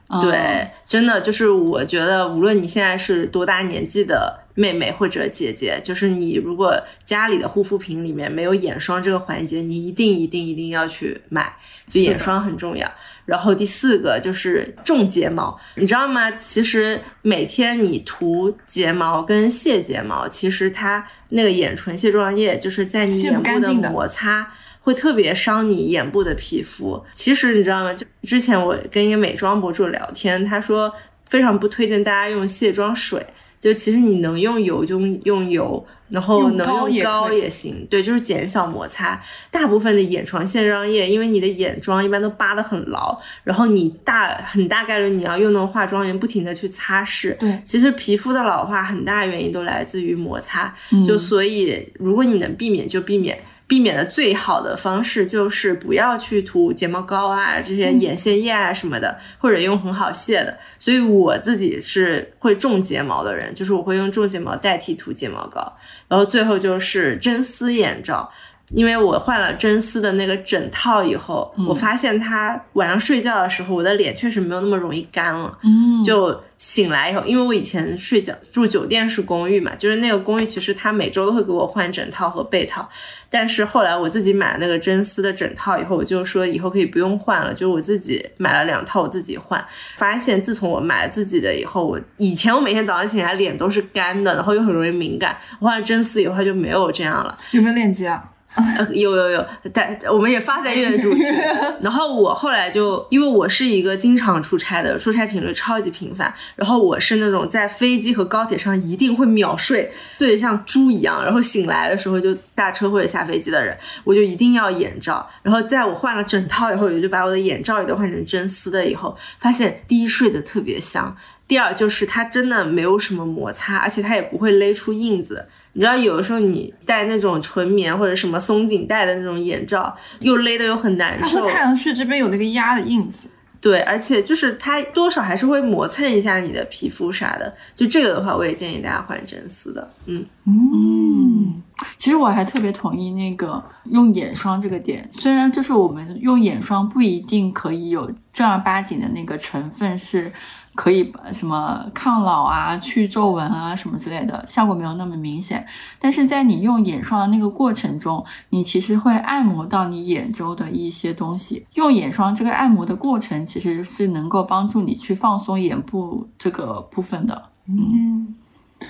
[0.08, 11.50] 嗯对，真的就是我觉得，无论你现在是多大年纪的妹妹或者姐姐，就是你如果家里的护肤品里面没有眼霜这个环节，你一定一定一定要去买，
[11.86, 12.86] 就眼霜很重要。
[13.24, 16.30] 然后第四个就是种睫毛，你知道吗？
[16.32, 24.52] 其实每天你涂睫毛跟卸睫毛，其实它那个眼唇卸妆液就是在你眼部的摩擦。
[24.84, 27.00] 会特别伤你眼部的皮肤。
[27.14, 27.94] 其实你知道吗？
[27.94, 30.92] 就之前我跟一个美妆博主聊天，他说
[31.28, 33.24] 非常不推荐大家用卸妆水。
[33.60, 37.86] 就其实你能用油就用油，然后能用膏也行。
[37.90, 39.20] 对，就是减小摩擦。
[39.50, 47.36] 大部分的眼床卸妆液，因为你的眼妆一般都扒得很牢，然后你大很大概率你要用那种化妆棉不停的去擦拭。
[47.38, 50.72] 对其实皮肤的老化很大原因都来自于摩擦。
[50.92, 53.38] 嗯就所以如果你能避免就避免。
[53.72, 60.58] 避免的最好的方式就是不要去涂睫毛膏啊，这些眼线液啊什么的，或者用很好卸的。
[60.78, 65.74] 所以我自己是会种睫毛的人，就是我会用种睫毛代替涂睫毛膏。
[66.06, 68.30] 然后最后就是真丝眼罩，
[68.74, 75.58] 因为我换了真丝的那个枕套以后，我发现它晚上睡觉的时候，我的脸确实没有那么容易干了。
[75.62, 82.88] 嗯，就醒来以后，因为我以前睡觉住酒店式公寓嘛，就是那个公寓其实它每周都会给我换枕套和被套，
[83.28, 89.62] 但是后来我自己买了那个真丝的枕套以后，我就说以后可以不用换了，就是我自己买了两套我自己换，
[89.96, 97.36] 发现自从我买了自己的以后，我以前我每天早上醒来脸都是干的，然后又很容易敏感，我换了真丝以后它就没有这样了。
[97.50, 98.30] 有没有链接啊？
[98.54, 101.22] 呃，有有有，但我们也发在阅读群。
[101.80, 106.32] 然后我后来就，因为我是一个经常出差的，出差频率超级频繁。
[106.54, 113.74] 然后我是那种在飞机和高铁上一定会秒睡，睡得像猪一样，然后醒来的时候就大车或者下飞机的人，
[114.04, 115.26] 我就一定要眼罩。
[115.42, 121.16] 然后在我换了枕套以后，我就把我的眼罩也都换成真丝的，以后发现第一睡得特别香，
[121.48, 125.46] 第二就是它真的没有什么摩擦，而且它也不会勒出印子。
[125.74, 131.50] 你知道，有的时候你戴那种纯棉或者什么松紧带的那种眼罩，又勒的又很难受它和。
[131.50, 133.30] 太阳穴这边有那个压的印子。
[133.58, 137.54] 对，而且就是它多少还是会磨蹭一下你的皮肤啥的。
[137.74, 139.88] 就这个的话，我也建议大家换真丝的。
[140.06, 141.62] 嗯，嗯，
[141.96, 150.30] 其实我还特别同意那个用眼霜这个点，虽然就是我们用眼霜不一定可以有正儿八经的那个成分是。
[150.74, 155.66] 可以什么抗老啊、去皱纹啊什么之类的，效果没有那么明显。
[155.98, 161.66] 但是在你用眼霜的那个过程中，你其实会按摩到你眼周的一些东西。
[161.74, 167.50] 用眼霜这个按摩的过程，其实是能够帮助你去放松眼部这个部分的。
[167.68, 168.34] 嗯，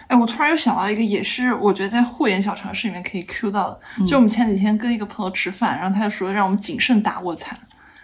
[0.07, 7.59] 哎，我突然又想到一个，也是我觉得在护眼小常识里面可以 Q 到的，就我们前几天跟一个朋友吃饭，然后他就说让我们谨慎打卧蚕，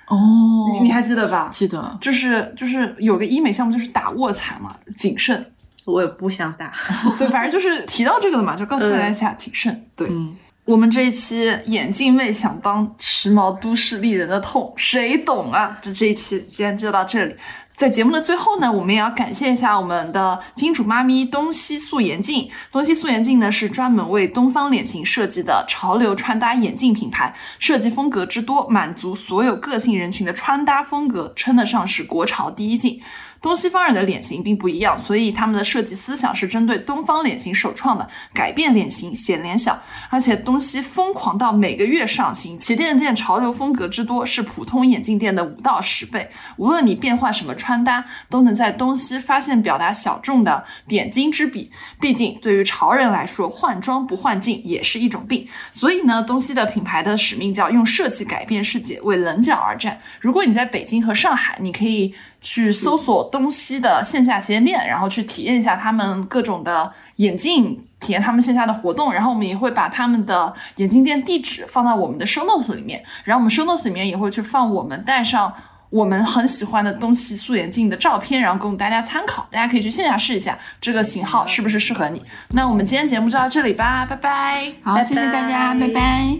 [0.09, 1.49] 哦你你还记得吧？
[1.53, 1.99] 记得？
[2.01, 5.45] 就是就是有个医美项目就是打卧蚕嘛，谨慎。
[5.85, 6.71] 我也不想打。
[7.19, 9.87] 对，反正就是提到这个的嘛，就告诉大家一下谨慎。
[9.97, 10.37] 对，嗯
[10.67, 15.79] 我们这一期眼镜妹想当时髦都市丽人的痛，谁懂啊？
[15.81, 17.35] 这这一期今天就到这里。
[17.79, 22.51] 在节目的最后呢，我们也要感谢一下我们的金主妈咪东西素颜镜。
[22.73, 33.01] 东西素颜镜呢是专门为东方脸型设计的潮流穿搭眼镜品牌，设计风格之多，满足所有个性人群的穿搭风格，称得上是国潮第一镜。
[33.41, 39.81] 东西方人的脸型并不一样，所以他们的设计思想是针对东方脸型首创的，改变脸型显脸小。
[40.11, 46.31] 而且东西疯狂到每个月上新，旗舰店潮流风格之多是普通眼镜店的五到十倍。
[46.57, 51.71] 无论你变换什么穿搭，都能在东西发现表达小众的点睛之笔。
[52.01, 55.47] 毕竟对于潮人来说，换装不换镜也是一种病。
[55.71, 60.01] 所以呢，东西的品牌的使命叫用设计改变世界，为棱角而战。
[60.21, 62.15] 如果你在北京和上海，你可以。
[62.41, 69.13] 去搜索东西的线下旗舰店，然后去体验一下他们各种的眼镜，体验他们线下的活动。
[69.13, 75.53] 然后我们也会把他们的眼镜店地址放到我们的 show notes 里面，然后我们 show notes 里面也会去放我们戴上
[75.91, 79.49] 我们很喜欢的东西素眼镜的照片，然后供大家参考。
[79.51, 82.23] 大家可以去线下试一下这个型号是不是适合你。
[82.51, 84.73] 那我们今天节目就到这里吧，拜拜。
[84.83, 86.39] 好，谢谢大家，拜拜。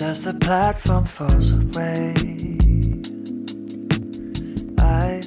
[0.00, 2.14] And as the platform falls away,
[4.78, 5.20] I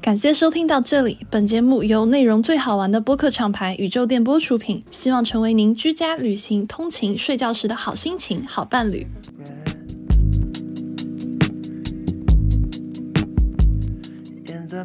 [0.00, 9.06] 感谢收听到这里，本节目由内容最好玩的播客厂牌宇宙电波出品，希望成为您居家、旅行、通勤、睡觉时的好心情、好伴侣。
[14.46, 14.84] in the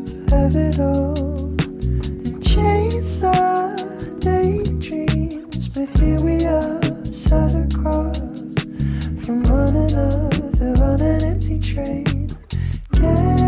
[0.33, 1.17] of it all
[1.59, 3.75] and chase our
[4.19, 5.67] daydreams.
[5.69, 6.81] But here we are,
[7.11, 8.17] sat across
[9.25, 12.35] from one another on an empty train.
[12.93, 13.40] Get